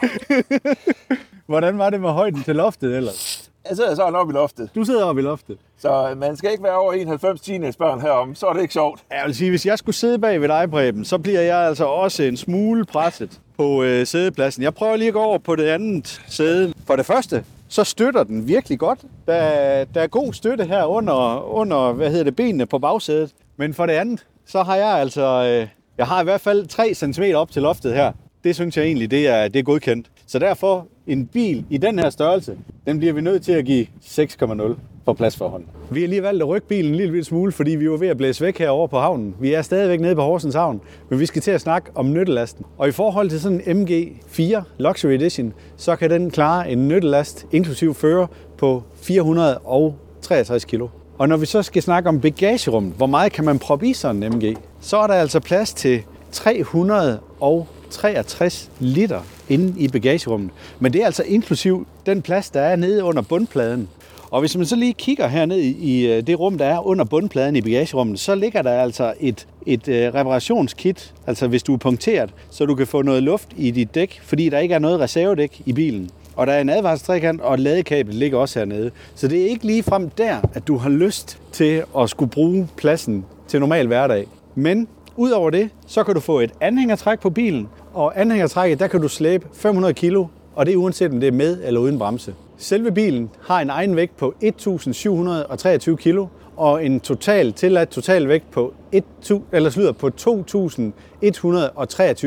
Hvordan 1.46 1.78
var 1.78 1.90
det 1.90 2.00
med 2.00 2.10
højden 2.10 2.42
til 2.42 2.56
loftet 2.56 2.96
ellers? 2.96 3.50
Jeg 3.68 3.76
sidder 3.76 3.94
sådan 3.94 4.14
oppe 4.14 4.32
i 4.32 4.34
loftet. 4.34 4.70
Du 4.74 4.84
sidder 4.84 5.04
oppe 5.04 5.20
i 5.20 5.24
loftet. 5.24 5.58
Så 5.78 6.14
man 6.16 6.36
skal 6.36 6.50
ikke 6.50 6.62
være 6.64 6.76
over 6.76 6.92
91 6.92 7.40
teenagebørn 7.40 8.00
herom, 8.00 8.34
så 8.34 8.46
er 8.46 8.52
det 8.52 8.62
ikke 8.62 8.72
sjovt. 8.74 9.00
Jeg 9.10 9.22
vil 9.26 9.34
sige, 9.34 9.50
hvis 9.50 9.66
jeg 9.66 9.78
skulle 9.78 9.96
sidde 9.96 10.18
bag 10.18 10.40
ved 10.40 10.48
dig, 10.48 10.70
Preben, 10.70 11.04
så 11.04 11.18
bliver 11.18 11.40
jeg 11.40 11.58
altså 11.58 11.84
også 11.84 12.22
en 12.22 12.36
smule 12.36 12.84
presset 12.84 13.40
på 13.58 13.82
øh, 13.82 14.06
sædepladsen. 14.06 14.62
Jeg 14.62 14.74
prøver 14.74 14.96
lige 14.96 15.08
at 15.08 15.14
gå 15.14 15.20
over 15.20 15.38
på 15.38 15.56
det 15.56 15.66
andet 15.66 16.22
sæde. 16.28 16.72
For 16.86 16.96
det 16.96 17.06
første, 17.06 17.44
så 17.68 17.84
støtter 17.84 18.24
den 18.24 18.48
virkelig 18.48 18.78
godt. 18.78 19.00
Der, 19.26 19.84
der 19.84 20.00
er 20.00 20.06
god 20.06 20.32
støtte 20.32 20.64
her 20.64 20.84
under, 20.84 21.50
under 21.54 21.92
hvad 21.92 22.10
hedder 22.10 22.24
det, 22.24 22.36
benene 22.36 22.66
på 22.66 22.78
bagsædet. 22.78 23.30
Men 23.56 23.74
for 23.74 23.86
det 23.86 23.92
andet, 23.92 24.26
så 24.46 24.62
har 24.62 24.76
jeg 24.76 24.88
altså, 24.88 25.22
øh, 25.22 25.68
jeg 25.98 26.06
har 26.06 26.20
i 26.20 26.24
hvert 26.24 26.40
fald 26.40 26.66
3 26.66 26.94
cm 26.94 27.22
op 27.34 27.50
til 27.50 27.62
loftet 27.62 27.94
her. 27.94 28.12
Det 28.44 28.54
synes 28.54 28.76
jeg 28.76 28.84
egentlig, 28.84 29.10
det 29.10 29.28
er, 29.28 29.48
det 29.48 29.58
er 29.58 29.62
godkendt. 29.62 30.10
Så 30.26 30.38
derfor, 30.38 30.86
en 31.06 31.26
bil 31.26 31.64
i 31.70 31.78
den 31.78 31.98
her 31.98 32.10
størrelse, 32.10 32.56
den 32.86 32.98
bliver 32.98 33.12
vi 33.12 33.20
nødt 33.20 33.42
til 33.42 33.52
at 33.52 33.64
give 33.64 33.86
6,0. 34.04 34.74
for 35.04 35.12
pladsforhold. 35.12 35.64
Vi 35.90 36.00
har 36.00 36.08
lige 36.08 36.22
valgt 36.22 36.42
at 36.42 36.48
rykke 36.48 36.68
bilen 36.68 36.90
en 36.90 36.96
lille 36.96 37.24
smule, 37.24 37.52
fordi 37.52 37.70
vi 37.70 37.90
var 37.90 37.96
ved 37.96 38.08
at 38.08 38.16
blæse 38.16 38.44
væk 38.44 38.58
herover 38.58 38.86
på 38.86 38.98
havnen. 38.98 39.34
Vi 39.40 39.54
er 39.54 39.62
stadigvæk 39.62 40.00
nede 40.00 40.14
på 40.14 40.22
Horsens 40.22 40.54
Havn, 40.54 40.80
men 41.10 41.20
vi 41.20 41.26
skal 41.26 41.42
til 41.42 41.50
at 41.50 41.60
snakke 41.60 41.90
om 41.94 42.12
nyttelasten. 42.12 42.66
Og 42.78 42.88
i 42.88 42.92
forhold 42.92 43.30
til 43.30 43.40
sådan 43.40 43.62
en 43.66 43.88
MG4 43.88 44.62
Luxury 44.78 45.12
Edition, 45.12 45.52
så 45.76 45.96
kan 45.96 46.10
den 46.10 46.30
klare 46.30 46.70
en 46.70 46.88
nyttelast, 46.88 47.46
inklusiv 47.52 47.94
fører, 47.94 48.26
på 48.58 48.82
463 48.94 50.64
kilo. 50.64 50.88
Og 51.20 51.28
når 51.28 51.36
vi 51.36 51.46
så 51.46 51.62
skal 51.62 51.82
snakke 51.82 52.08
om 52.08 52.20
bagagerummet, 52.20 52.92
hvor 52.96 53.06
meget 53.06 53.32
kan 53.32 53.44
man 53.44 53.58
proppe 53.58 53.88
i 53.88 53.92
sådan 53.92 54.22
en 54.22 54.32
MG, 54.32 54.56
så 54.80 54.96
er 54.96 55.06
der 55.06 55.14
altså 55.14 55.40
plads 55.40 55.72
til 55.72 56.02
363 56.32 58.70
liter 58.78 59.20
inde 59.48 59.80
i 59.80 59.88
bagagerummet. 59.88 60.50
Men 60.78 60.92
det 60.92 61.02
er 61.02 61.06
altså 61.06 61.22
inklusiv 61.22 61.86
den 62.06 62.22
plads, 62.22 62.50
der 62.50 62.60
er 62.60 62.76
nede 62.76 63.04
under 63.04 63.22
bundpladen. 63.22 63.88
Og 64.30 64.40
hvis 64.40 64.56
man 64.56 64.66
så 64.66 64.76
lige 64.76 64.92
kigger 64.92 65.28
herned 65.28 65.58
i 65.58 66.06
øh, 66.06 66.26
det 66.26 66.40
rum, 66.40 66.58
der 66.58 66.66
er 66.66 66.86
under 66.86 67.04
bundpladen 67.04 67.56
i 67.56 67.60
bagagerummet, 67.60 68.20
så 68.20 68.34
ligger 68.34 68.62
der 68.62 68.82
altså 68.82 69.14
et, 69.20 69.46
et 69.66 69.88
øh, 69.88 70.14
reparationskit, 70.14 71.14
altså 71.26 71.48
hvis 71.48 71.62
du 71.62 71.74
er 71.74 71.78
punkteret, 71.78 72.30
så 72.50 72.66
du 72.66 72.74
kan 72.74 72.86
få 72.86 73.02
noget 73.02 73.22
luft 73.22 73.48
i 73.56 73.70
dit 73.70 73.94
dæk, 73.94 74.20
fordi 74.22 74.48
der 74.48 74.58
ikke 74.58 74.74
er 74.74 74.78
noget 74.78 75.00
reservedæk 75.00 75.62
i 75.66 75.72
bilen. 75.72 76.10
Og 76.40 76.46
der 76.46 76.52
er 76.52 76.60
en 76.60 76.68
advarselstrækant, 76.68 77.40
og 77.40 77.58
ladekablet 77.58 78.14
ligger 78.14 78.38
også 78.38 78.58
hernede. 78.58 78.90
Så 79.14 79.28
det 79.28 79.42
er 79.42 79.46
ikke 79.46 79.66
lige 79.66 79.82
frem 79.82 80.10
der, 80.10 80.36
at 80.54 80.68
du 80.68 80.76
har 80.76 80.90
lyst 80.90 81.38
til 81.52 81.82
at 81.98 82.10
skulle 82.10 82.30
bruge 82.30 82.68
pladsen 82.76 83.24
til 83.48 83.60
normal 83.60 83.86
hverdag. 83.86 84.26
Men 84.54 84.88
udover 85.16 85.50
det, 85.50 85.70
så 85.86 86.04
kan 86.04 86.14
du 86.14 86.20
få 86.20 86.40
et 86.40 86.52
anhængertræk 86.60 87.20
på 87.20 87.30
bilen, 87.30 87.68
og 87.94 88.20
anhængertrækket, 88.20 88.80
der 88.80 88.86
kan 88.86 89.00
du 89.00 89.08
slæbe 89.08 89.46
500 89.52 89.94
kilo, 89.94 90.26
og 90.54 90.66
det 90.66 90.72
er 90.72 90.76
uanset 90.76 91.12
om 91.12 91.20
det 91.20 91.26
er 91.26 91.32
med 91.32 91.58
eller 91.64 91.80
uden 91.80 91.98
bremse. 91.98 92.34
Selve 92.58 92.92
bilen 92.92 93.30
har 93.42 93.60
en 93.60 93.70
egen 93.70 93.96
vægt 93.96 94.16
på 94.16 94.34
1.723 94.44 95.96
kilo, 95.96 96.26
og 96.56 96.84
en 96.86 97.00
total 97.00 97.52
tilladt 97.52 97.88
total 97.88 98.28
vægt 98.28 98.50
på, 98.50 98.74
1, 98.92 99.04
eller 99.52 99.70
slutter, 99.70 99.92
på 99.92 100.10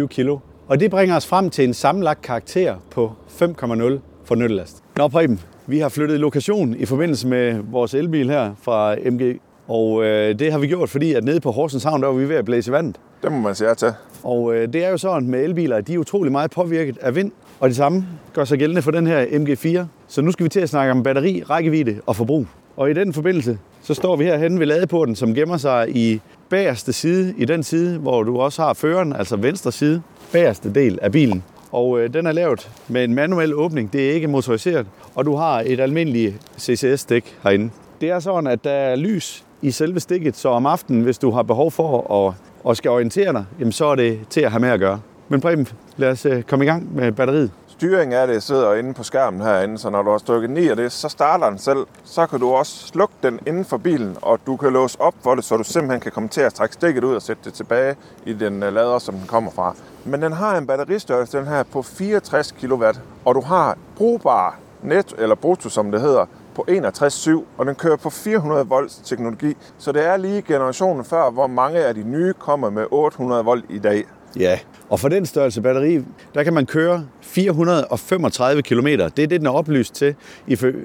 2.123 0.02 0.08
kilo. 0.08 0.38
Og 0.68 0.80
det 0.80 0.92
bringer 0.92 1.16
os 1.16 1.28
frem 1.28 1.50
til 1.50 1.64
en 1.66 1.74
sammenlagt 1.74 2.22
karakter 2.22 2.76
på 2.92 3.12
5,0 3.42 4.00
for 4.26 4.36
nyttelast. 4.36 4.84
Nå 4.98 5.08
Preben, 5.08 5.40
vi 5.68 5.80
har 5.80 5.90
flyttet 5.90 6.20
lokation 6.20 6.76
i 6.76 6.86
forbindelse 6.86 7.28
med 7.28 7.60
vores 7.72 7.94
elbil 7.94 8.30
her 8.30 8.52
fra 8.62 8.96
MG. 9.12 9.40
Og 9.68 10.04
øh, 10.04 10.40
det 10.40 10.52
har 10.52 10.60
vi 10.60 10.68
gjort, 10.68 10.90
fordi 10.90 11.14
at 11.14 11.24
nede 11.24 11.40
på 11.40 11.52
Horsens 11.52 11.84
Havn, 11.84 12.02
der 12.02 12.08
var 12.08 12.16
vi 12.16 12.30
ved 12.30 12.36
at 12.36 12.46
blæse 12.46 12.72
vandet. 12.72 12.96
Det 13.24 13.32
må 13.32 13.38
man 13.38 13.56
sige 13.56 13.68
ja 13.68 13.74
til. 13.74 13.94
Og 14.24 14.56
øh, 14.56 14.74
det 14.74 14.86
er 14.86 14.90
jo 14.90 14.98
sådan 14.98 15.30
med 15.30 15.44
elbiler, 15.44 15.76
at 15.76 15.88
de 15.88 15.94
er 15.94 15.98
utrolig 15.98 16.32
meget 16.32 16.52
påvirket 16.52 16.98
af 17.02 17.16
vind. 17.16 17.32
Og 17.60 17.70
det 17.70 17.76
samme 17.76 18.06
gør 18.34 18.46
sig 18.46 18.60
gældende 18.60 18.82
for 18.82 18.92
den 18.92 19.08
her 19.08 19.26
MG4. 19.26 19.86
Så 20.08 20.22
nu 20.22 20.32
skal 20.32 20.44
vi 20.44 20.50
til 20.50 20.60
at 20.60 20.70
snakke 20.70 20.92
om 20.92 21.04
batteri, 21.04 21.44
rækkevidde 21.50 22.02
og 22.06 22.16
forbrug. 22.16 22.46
Og 22.78 22.92
i 22.92 22.94
den 22.94 23.14
forbindelse, 23.14 23.58
så 23.82 23.94
står 23.94 24.16
vi 24.16 24.24
herhenne 24.24 24.60
ved 24.60 24.66
ladeporten, 24.66 25.16
som 25.16 25.34
gemmer 25.34 25.58
sig 25.58 25.96
i 25.96 26.22
bagerste 26.54 26.94
side, 26.94 27.34
i 27.38 27.46
den 27.46 27.64
side, 27.64 27.98
hvor 27.98 28.24
du 28.24 28.40
også 28.40 28.62
har 28.62 28.74
føreren, 28.74 29.14
altså 29.14 29.36
venstre 29.36 29.72
side, 29.72 30.02
bagerste 30.32 30.74
del 30.74 31.00
af 31.02 31.12
bilen. 31.12 31.44
Og 31.72 32.00
øh, 32.00 32.14
den 32.14 32.28
er 32.28 32.32
lavet 32.32 32.70
med 32.88 33.04
en 33.04 33.14
manuel 33.14 33.54
åbning, 33.54 33.94
det 33.94 34.10
er 34.10 34.14
ikke 34.14 34.28
motoriseret, 34.28 34.86
og 35.16 35.26
du 35.26 35.36
har 35.36 35.64
et 35.66 35.80
almindeligt 35.80 36.36
CCS-stik 36.60 37.38
herinde. 37.44 37.70
Det 38.02 38.10
er 38.10 38.20
sådan, 38.20 38.48
at 38.48 38.64
der 38.64 38.72
er 38.72 38.96
lys 38.96 39.44
i 39.62 39.72
selve 39.72 40.00
stikket, 40.00 40.36
så 40.36 40.50
om 40.50 40.66
aftenen, 40.66 41.04
hvis 41.04 41.18
du 41.18 41.32
har 41.32 41.44
behov 41.44 41.72
for 41.72 42.28
at, 42.28 42.34
at 42.70 42.78
skal 42.78 42.92
orientere 42.92 43.34
dig, 43.34 43.46
jamen, 43.60 43.72
så 43.72 43.86
er 43.86 43.96
det 43.96 44.20
til 44.30 44.42
at 44.42 44.52
have 44.52 44.60
med 44.60 44.70
at 44.70 44.80
gøre. 44.80 45.00
Men 45.30 45.42
Preben, 45.42 45.68
lad 45.98 46.10
os 46.10 46.26
øh, 46.26 46.44
komme 46.44 46.66
i 46.66 46.68
gang 46.68 46.96
med 46.96 47.12
batteriet. 47.12 47.52
Styringen 47.78 48.14
af 48.14 48.28
det 48.28 48.44
sidder 48.44 48.74
inde 48.74 48.94
på 48.94 49.04
skærmen 49.04 49.42
herinde, 49.42 49.78
så 49.78 49.90
når 49.90 50.02
du 50.04 50.12
har 50.12 50.18
stykket 50.18 50.50
9 50.50 50.68
af 50.68 50.76
det, 50.76 50.92
så 50.92 51.10
starter 51.10 51.50
den 51.50 51.58
selv. 51.58 51.86
Så 52.04 52.28
kan 52.28 52.40
du 52.40 52.54
også 52.54 52.88
slukke 52.88 53.16
den 53.24 53.40
inden 53.48 53.66
for 53.66 53.78
bilen, 53.78 54.18
og 54.22 54.40
du 54.46 54.58
kan 54.58 54.74
låse 54.74 55.02
op 55.02 55.14
for 55.24 55.36
det, 55.36 55.44
så 55.44 55.58
du 55.58 55.64
simpelthen 55.64 56.00
kan 56.00 56.12
komme 56.12 56.30
til 56.30 56.42
at 56.42 56.54
trække 56.54 56.74
stikket 56.74 57.04
ud 57.04 57.16
og 57.16 57.22
sætte 57.22 57.42
det 57.46 57.54
tilbage 57.54 57.96
i 58.26 58.34
den 58.34 58.64
øh, 58.64 58.74
lader, 58.74 59.00
som 59.00 59.16
den 59.16 59.28
kommer 59.28 59.52
fra. 59.52 59.76
Men 60.06 60.22
den 60.22 60.34
har 60.34 60.58
en 60.58 60.68
batteristørrelse, 60.68 61.38
den 61.38 61.48
her 61.48 61.64
på 61.64 61.82
64 61.82 62.52
kW, 62.52 62.84
og 63.26 63.36
du 63.36 63.42
har 63.42 63.78
brugbar 63.98 64.60
net, 64.84 65.14
eller 65.18 65.36
brutto 65.36 65.70
som 65.70 65.92
det 65.92 66.02
hedder, 66.02 66.26
på 66.56 66.66
61.7, 66.70 67.44
og 67.58 67.66
den 67.66 67.76
kører 67.76 67.96
på 67.96 68.10
400 68.10 68.68
volts 68.68 68.96
teknologi. 68.96 69.58
Så 69.78 69.92
det 69.92 70.06
er 70.06 70.18
lige 70.18 70.42
generationen 70.42 71.06
før, 71.06 71.30
hvor 71.30 71.48
mange 71.48 71.80
af 71.80 71.96
de 71.96 72.04
nye 72.04 72.34
kommer 72.34 72.70
med 72.70 72.86
800 72.92 73.46
volt 73.46 73.66
i 73.70 73.80
dag. 73.80 74.06
Ja, 74.40 74.60
og 74.90 75.00
for 75.00 75.10
den 75.10 75.26
størrelse 75.26 75.62
batteri, 75.62 76.00
der 76.34 76.44
kan 76.44 76.54
man 76.54 76.66
køre 76.66 77.06
435 77.22 78.62
km. 78.62 78.88
Det 78.88 79.02
er 79.02 79.08
det, 79.08 79.30
den 79.30 79.46
er 79.46 79.52
oplyst 79.52 79.96
til 79.96 80.16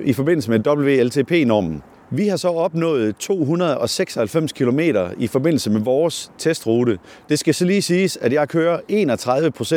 i 0.04 0.12
forbindelse 0.12 0.50
med 0.50 0.66
WLTP-normen. 0.66 1.82
Vi 2.10 2.28
har 2.28 2.36
så 2.36 2.48
opnået 2.48 3.16
296 3.16 4.52
km 4.52 4.80
i 5.18 5.26
forbindelse 5.26 5.70
med 5.70 5.80
vores 5.80 6.32
testrute. 6.38 6.98
Det 7.28 7.38
skal 7.38 7.54
så 7.54 7.64
lige 7.64 7.82
siges, 7.82 8.16
at 8.16 8.32
jeg 8.32 8.48
kører 8.48 8.78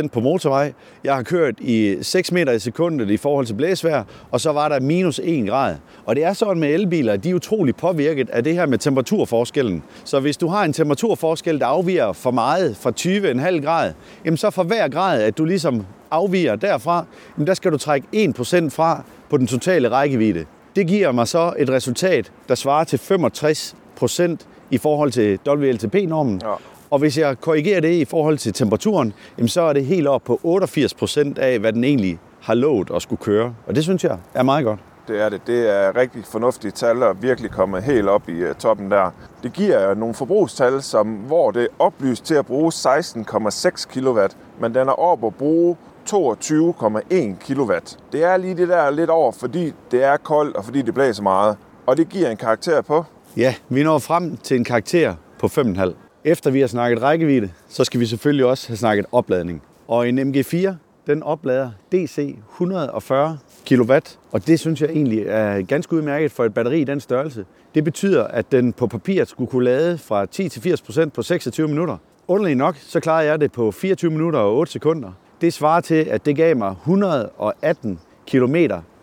31% 0.03 0.07
på 0.07 0.19
motorvej. 0.19 0.73
Jeg 1.03 1.15
har 1.15 1.23
kørt 1.23 1.55
i 1.59 1.97
6 2.01 2.31
meter 2.31 2.51
i 2.51 2.59
sekundet 2.59 3.09
i 3.09 3.17
forhold 3.17 3.45
til 3.45 3.53
blæsvejr, 3.53 4.03
og 4.31 4.41
så 4.41 4.51
var 4.51 4.69
der 4.69 4.79
minus 4.79 5.19
1 5.23 5.47
grad. 5.47 5.75
Og 6.05 6.15
det 6.15 6.23
er 6.23 6.33
sådan 6.33 6.59
med 6.59 6.69
elbiler, 6.69 7.17
de 7.17 7.29
er 7.29 7.33
utrolig 7.33 7.75
påvirket 7.75 8.29
af 8.29 8.43
det 8.43 8.53
her 8.53 8.65
med 8.65 8.77
temperaturforskellen. 8.77 9.83
Så 10.03 10.19
hvis 10.19 10.37
du 10.37 10.47
har 10.47 10.63
en 10.63 10.73
temperaturforskel, 10.73 11.59
der 11.59 11.65
afviger 11.65 12.13
for 12.13 12.31
meget 12.31 12.77
fra 12.77 12.91
20,5 12.99 13.65
grad, 13.65 13.93
jamen 14.25 14.37
så 14.37 14.49
for 14.49 14.63
hver 14.63 14.87
grad, 14.87 15.21
at 15.21 15.37
du 15.37 15.45
ligesom 15.45 15.85
afviger 16.11 16.55
derfra, 16.55 17.05
jamen 17.37 17.47
der 17.47 17.53
skal 17.53 17.71
du 17.71 17.77
trække 17.77 18.07
1% 18.13 18.69
fra 18.69 19.03
på 19.29 19.37
den 19.37 19.47
totale 19.47 19.89
rækkevidde. 19.89 20.45
Det 20.75 20.87
giver 20.87 21.11
mig 21.11 21.27
så 21.27 21.53
et 21.57 21.69
resultat, 21.69 22.31
der 22.49 22.55
svarer 22.55 22.83
til 22.83 22.99
65 22.99 23.75
procent 23.95 24.47
i 24.69 24.77
forhold 24.77 25.11
til 25.11 25.39
WLTP-normen. 25.47 26.41
Ja. 26.43 26.53
Og 26.89 26.99
hvis 26.99 27.17
jeg 27.17 27.39
korrigerer 27.41 27.79
det 27.81 27.93
i 27.93 28.05
forhold 28.05 28.37
til 28.37 28.53
temperaturen, 28.53 29.13
jamen 29.37 29.49
så 29.49 29.61
er 29.61 29.73
det 29.73 29.85
helt 29.85 30.07
op 30.07 30.21
på 30.23 30.39
88 30.43 30.93
procent 30.93 31.37
af, 31.37 31.59
hvad 31.59 31.73
den 31.73 31.83
egentlig 31.83 32.19
har 32.41 32.53
lovet 32.53 32.91
at 32.95 33.01
skulle 33.01 33.21
køre. 33.21 33.53
Og 33.67 33.75
det 33.75 33.83
synes 33.83 34.03
jeg 34.03 34.17
er 34.33 34.43
meget 34.43 34.65
godt. 34.65 34.79
Det 35.07 35.21
er 35.21 35.29
det. 35.29 35.41
Det 35.47 35.69
er 35.69 35.95
rigtig 35.95 36.25
fornuftige 36.25 36.71
tal 36.71 37.03
og 37.03 37.21
virkelig 37.21 37.51
kommet 37.51 37.83
helt 37.83 38.07
op 38.07 38.29
i 38.29 38.43
uh, 38.43 38.55
toppen 38.59 38.91
der. 38.91 39.11
Det 39.43 39.53
giver 39.53 39.93
nogle 39.93 40.13
forbrugstal, 40.13 40.81
som, 40.81 41.07
hvor 41.07 41.51
det 41.51 41.63
er 41.63 41.67
oplyst 41.79 42.25
til 42.25 42.35
at 42.35 42.45
bruge 42.45 42.71
16,6 42.75 43.99
kW, 43.99 44.19
men 44.59 44.75
den 44.75 44.87
er 44.87 44.99
op 44.99 45.25
at 45.25 45.35
bruge 45.35 45.77
22,1 46.09 47.53
kW. 47.53 47.71
Det 48.11 48.23
er 48.23 48.37
lige 48.37 48.57
det 48.57 48.67
der 48.67 48.89
lidt 48.89 49.09
over, 49.09 49.31
fordi 49.31 49.73
det 49.91 50.03
er 50.03 50.17
koldt 50.17 50.55
og 50.55 50.65
fordi 50.65 50.81
det 50.81 50.93
blæser 50.93 51.23
meget. 51.23 51.57
Og 51.85 51.97
det 51.97 52.09
giver 52.09 52.29
en 52.29 52.37
karakter 52.37 52.81
på? 52.81 53.05
Ja, 53.37 53.55
vi 53.69 53.83
når 53.83 53.99
frem 53.99 54.37
til 54.37 54.57
en 54.57 54.63
karakter 54.63 55.15
på 55.39 55.47
5,5. 55.47 55.93
Efter 56.23 56.51
vi 56.51 56.59
har 56.59 56.67
snakket 56.67 57.01
rækkevidde, 57.01 57.51
så 57.67 57.83
skal 57.83 57.99
vi 57.99 58.05
selvfølgelig 58.05 58.45
også 58.45 58.67
have 58.67 58.77
snakket 58.77 59.05
opladning. 59.11 59.61
Og 59.87 60.09
en 60.09 60.35
MG4, 60.35 60.71
den 61.07 61.23
oplader 61.23 61.69
DC 61.91 62.35
140 62.51 63.37
kW, 63.69 63.93
og 64.31 64.47
det 64.47 64.59
synes 64.59 64.81
jeg 64.81 64.89
egentlig 64.89 65.23
er 65.27 65.61
ganske 65.61 65.95
udmærket 65.95 66.31
for 66.31 66.45
et 66.45 66.53
batteri 66.53 66.81
i 66.81 66.83
den 66.83 66.99
størrelse. 66.99 67.45
Det 67.75 67.83
betyder, 67.83 68.23
at 68.23 68.51
den 68.51 68.73
på 68.73 68.87
papiret 68.87 69.27
skulle 69.27 69.51
kunne 69.51 69.63
lade 69.63 69.97
fra 69.97 70.25
10 70.25 70.49
til 70.49 70.61
80 70.61 70.81
% 70.81 71.13
på 71.13 71.21
26 71.21 71.67
minutter. 71.67 71.97
Underligt 72.27 72.57
nok, 72.57 72.75
så 72.77 72.99
klarede 72.99 73.29
jeg 73.29 73.41
det 73.41 73.51
på 73.51 73.71
24 73.71 74.11
minutter 74.11 74.39
og 74.39 74.57
8 74.57 74.71
sekunder. 74.71 75.11
Det 75.41 75.53
svarer 75.53 75.81
til, 75.81 75.95
at 75.95 76.25
det 76.25 76.35
gav 76.35 76.57
mig 76.57 76.69
118 76.69 77.99
km 78.27 78.55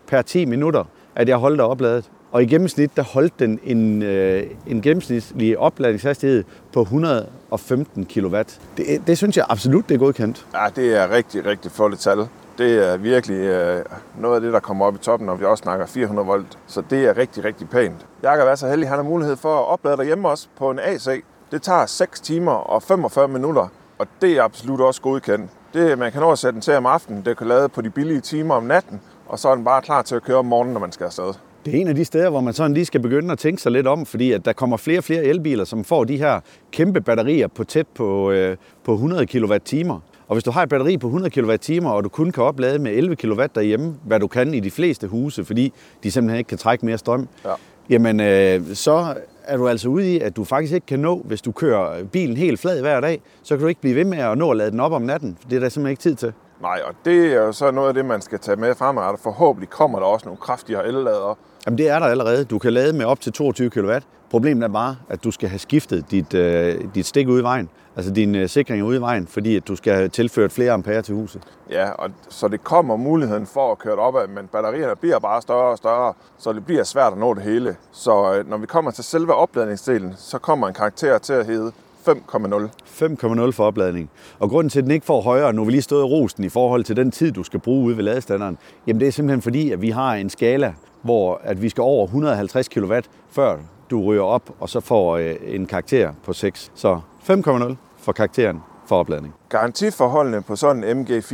per 0.07 0.21
10 0.21 0.45
minutter, 0.45 0.83
at 1.15 1.29
jeg 1.29 1.37
holdt 1.37 1.61
opladet. 1.61 2.11
Og 2.31 2.43
i 2.43 2.45
gennemsnit, 2.45 2.95
der 2.95 3.03
holdt 3.03 3.39
den 3.39 3.59
en, 3.63 4.01
øh, 4.01 4.43
en 4.67 4.81
gennemsnitlig 4.81 5.57
opladningshastighed 5.57 6.43
på 6.73 6.81
115 6.81 8.05
kW. 8.05 8.37
Det, 8.77 9.07
det 9.07 9.17
synes 9.17 9.37
jeg 9.37 9.45
absolut, 9.49 9.89
det 9.89 9.95
er 9.95 9.99
godkendt. 9.99 10.45
Ja, 10.53 10.67
det 10.75 10.97
er 10.97 11.11
rigtig, 11.11 11.45
rigtig 11.45 11.71
flot 11.71 11.97
tal. 11.97 12.27
Det 12.57 12.89
er 12.89 12.97
virkelig 12.97 13.37
øh, 13.37 13.85
noget 14.19 14.35
af 14.35 14.41
det, 14.41 14.53
der 14.53 14.59
kommer 14.59 14.85
op 14.85 14.95
i 14.95 14.97
toppen, 14.97 15.25
når 15.25 15.35
vi 15.35 15.45
også 15.45 15.61
snakker 15.61 15.85
400 15.85 16.27
volt. 16.27 16.57
Så 16.67 16.83
det 16.89 17.05
er 17.05 17.17
rigtig, 17.17 17.43
rigtig 17.43 17.69
pænt. 17.69 18.05
Jeg 18.23 18.37
kan 18.37 18.45
være 18.45 18.57
så 18.57 18.67
heldig, 18.69 18.83
at 18.85 18.89
han 18.89 18.97
har 18.99 19.03
mulighed 19.03 19.35
for 19.35 19.59
at 19.59 19.67
oplade 19.67 19.97
derhjemme 19.97 20.29
også 20.29 20.47
på 20.57 20.71
en 20.71 20.79
AC. 20.79 21.07
Det 21.51 21.61
tager 21.61 21.85
6 21.85 22.21
timer 22.21 22.51
og 22.51 22.83
45 22.83 23.27
minutter, 23.27 23.67
og 23.97 24.07
det 24.21 24.31
er 24.37 24.43
absolut 24.43 24.81
også 24.81 25.01
godkendt. 25.01 25.51
Det, 25.73 25.99
man 25.99 26.11
kan 26.11 26.21
nå 26.21 26.31
at 26.31 26.39
sætte 26.39 26.53
den 26.53 26.61
til 26.61 26.73
om 26.73 26.85
aftenen, 26.85 27.25
det 27.25 27.37
kan 27.37 27.47
lade 27.47 27.69
på 27.69 27.81
de 27.81 27.89
billige 27.89 28.21
timer 28.21 28.55
om 28.55 28.63
natten, 28.63 29.01
og 29.27 29.39
så 29.39 29.49
er 29.49 29.55
den 29.55 29.63
bare 29.63 29.81
klar 29.81 30.01
til 30.01 30.15
at 30.15 30.23
køre 30.23 30.37
om 30.37 30.45
morgenen, 30.45 30.73
når 30.73 30.79
man 30.79 30.91
skal 30.91 31.05
afsted. 31.05 31.33
Det 31.65 31.75
er 31.75 31.81
en 31.81 31.87
af 31.87 31.95
de 31.95 32.05
steder, 32.05 32.29
hvor 32.29 32.41
man 32.41 32.53
sådan 32.53 32.73
lige 32.73 32.85
skal 32.85 33.01
begynde 33.01 33.31
at 33.31 33.39
tænke 33.39 33.61
sig 33.61 33.71
lidt 33.71 33.87
om, 33.87 34.05
fordi 34.05 34.31
at 34.31 34.45
der 34.45 34.53
kommer 34.53 34.77
flere 34.77 34.97
og 34.97 35.03
flere 35.03 35.23
elbiler, 35.23 35.63
som 35.63 35.83
får 35.83 36.03
de 36.03 36.17
her 36.17 36.39
kæmpe 36.71 37.01
batterier 37.01 37.47
på 37.47 37.63
tæt 37.63 37.87
på, 37.87 38.31
øh, 38.31 38.57
på 38.83 38.93
100 38.93 39.25
kWh. 39.25 39.89
Og 40.27 40.35
hvis 40.35 40.43
du 40.43 40.51
har 40.51 40.63
et 40.63 40.69
batteri 40.69 40.97
på 40.97 41.07
100 41.07 41.31
kWh, 41.31 41.91
og 41.91 42.03
du 42.03 42.09
kun 42.09 42.31
kan 42.31 42.43
oplade 42.43 42.79
med 42.79 42.91
11 42.91 43.15
kW 43.15 43.43
derhjemme, 43.55 43.95
hvad 44.03 44.19
du 44.19 44.27
kan 44.27 44.53
i 44.53 44.59
de 44.59 44.71
fleste 44.71 45.07
huse, 45.07 45.45
fordi 45.45 45.73
de 46.03 46.11
simpelthen 46.11 46.37
ikke 46.37 46.47
kan 46.47 46.57
trække 46.57 46.85
mere 46.85 46.97
strøm, 46.97 47.27
ja. 47.45 47.53
Jamen 47.89 48.19
øh, 48.19 48.61
så 48.73 49.15
er 49.43 49.57
du 49.57 49.67
altså 49.67 49.89
ude 49.89 50.13
i, 50.13 50.19
at 50.19 50.35
du 50.35 50.43
faktisk 50.43 50.73
ikke 50.73 50.85
kan 50.85 50.99
nå, 50.99 51.21
hvis 51.25 51.41
du 51.41 51.51
kører 51.51 52.03
bilen 52.03 52.37
helt 52.37 52.59
flad 52.59 52.81
hver 52.81 52.99
dag, 52.99 53.21
så 53.43 53.55
kan 53.55 53.61
du 53.61 53.67
ikke 53.67 53.81
blive 53.81 53.95
ved 53.95 54.05
med 54.05 54.17
at 54.17 54.37
nå 54.37 54.51
at 54.51 54.57
lade 54.57 54.71
den 54.71 54.79
op 54.79 54.91
om 54.91 55.01
natten, 55.01 55.37
for 55.41 55.49
det 55.49 55.55
er 55.55 55.59
der 55.59 55.69
simpelthen 55.69 55.91
ikke 55.91 56.01
tid 56.01 56.15
til. 56.15 56.33
Nej, 56.61 56.81
og 56.85 56.93
det 57.05 57.25
er 57.25 57.41
jo 57.41 57.51
så 57.51 57.71
noget 57.71 57.87
af 57.87 57.93
det, 57.93 58.05
man 58.05 58.21
skal 58.21 58.39
tage 58.39 58.57
med 58.57 58.75
fremadrettet. 58.75 59.23
Forhåbentlig 59.23 59.69
kommer 59.69 59.99
der 59.99 60.05
også 60.05 60.25
nogle 60.25 60.37
kraftigere 60.37 60.87
ellader, 60.87 61.37
Jamen 61.65 61.77
det 61.77 61.89
er 61.89 61.99
der 61.99 62.05
allerede. 62.05 62.45
Du 62.45 62.59
kan 62.59 62.73
lade 62.73 62.93
med 62.93 63.05
op 63.05 63.21
til 63.21 63.31
22 63.33 63.69
kW. 63.69 63.91
Problemet 64.29 64.63
er 64.63 64.67
bare, 64.67 64.95
at 65.09 65.23
du 65.23 65.31
skal 65.31 65.49
have 65.49 65.59
skiftet 65.59 66.11
dit, 66.11 66.33
øh, 66.33 66.75
dit 66.95 67.05
stik 67.05 67.27
ud 67.27 67.39
i 67.39 67.43
vejen. 67.43 67.69
Altså 67.99 68.11
din 68.11 68.35
øh, 68.35 68.49
sikring 68.49 68.81
er 68.81 68.85
ude 68.85 68.97
i 68.97 69.01
vejen, 69.01 69.27
fordi 69.27 69.55
at 69.55 69.67
du 69.67 69.75
skal 69.75 69.93
have 69.93 70.07
tilført 70.07 70.51
flere 70.51 70.71
ampere 70.71 71.01
til 71.01 71.15
huset. 71.15 71.41
Ja, 71.69 71.91
og 71.91 72.09
så 72.29 72.47
det 72.47 72.63
kommer 72.63 72.95
muligheden 72.95 73.45
for 73.45 73.71
at 73.71 73.79
køre 73.79 73.91
det 73.91 73.99
opad, 73.99 74.27
men 74.27 74.47
batterierne 74.47 74.95
bliver 74.95 75.19
bare 75.19 75.41
større 75.41 75.71
og 75.71 75.77
større, 75.77 76.13
så 76.37 76.53
det 76.53 76.65
bliver 76.65 76.83
svært 76.83 77.13
at 77.13 77.19
nå 77.19 77.33
det 77.33 77.43
hele. 77.43 77.75
Så 77.91 78.33
øh, 78.33 78.49
når 78.49 78.57
vi 78.57 78.65
kommer 78.65 78.91
til 78.91 79.03
selve 79.03 79.33
opladningsdelen, 79.33 80.13
så 80.17 80.37
kommer 80.37 80.67
en 80.67 80.73
karakter 80.73 81.17
til 81.17 81.33
at 81.33 81.45
hedde 81.45 81.71
5,0. 82.07 82.13
5,0 82.13 83.51
for 83.51 83.65
opladning. 83.65 84.09
Og 84.39 84.49
grunden 84.49 84.69
til, 84.69 84.79
at 84.79 84.83
den 84.83 84.91
ikke 84.91 85.05
får 85.05 85.21
højere, 85.21 85.53
nu 85.53 85.63
vi 85.63 85.71
lige 85.71 85.81
stået 85.81 86.01
i 86.01 86.05
rosten 86.05 86.43
i 86.43 86.49
forhold 86.49 86.83
til 86.83 86.95
den 86.95 87.11
tid, 87.11 87.31
du 87.31 87.43
skal 87.43 87.59
bruge 87.59 87.85
ude 87.85 87.97
ved 87.97 88.03
ladestanderen, 88.03 88.57
jamen 88.87 88.99
det 88.99 89.07
er 89.07 89.11
simpelthen 89.11 89.41
fordi, 89.41 89.71
at 89.71 89.81
vi 89.81 89.89
har 89.89 90.13
en 90.13 90.29
skala, 90.29 90.73
hvor 91.01 91.41
at 91.43 91.61
vi 91.61 91.69
skal 91.69 91.81
over 91.81 92.05
150 92.05 92.67
kW, 92.67 92.93
før 93.29 93.57
du 93.89 94.03
ryger 94.03 94.23
op, 94.23 94.49
og 94.59 94.69
så 94.69 94.79
får 94.79 95.17
øh, 95.17 95.35
en 95.43 95.65
karakter 95.65 96.13
på 96.23 96.33
6. 96.33 96.71
Så 96.75 96.99
5,0 97.29 97.75
for 98.09 98.13
karakteren 98.13 98.63
for 98.85 98.95
opladning. 98.95 99.33
Garantiforholdene 99.49 100.41
på 100.41 100.55
sådan 100.55 100.83
en 100.83 101.01
MG4 101.01 101.33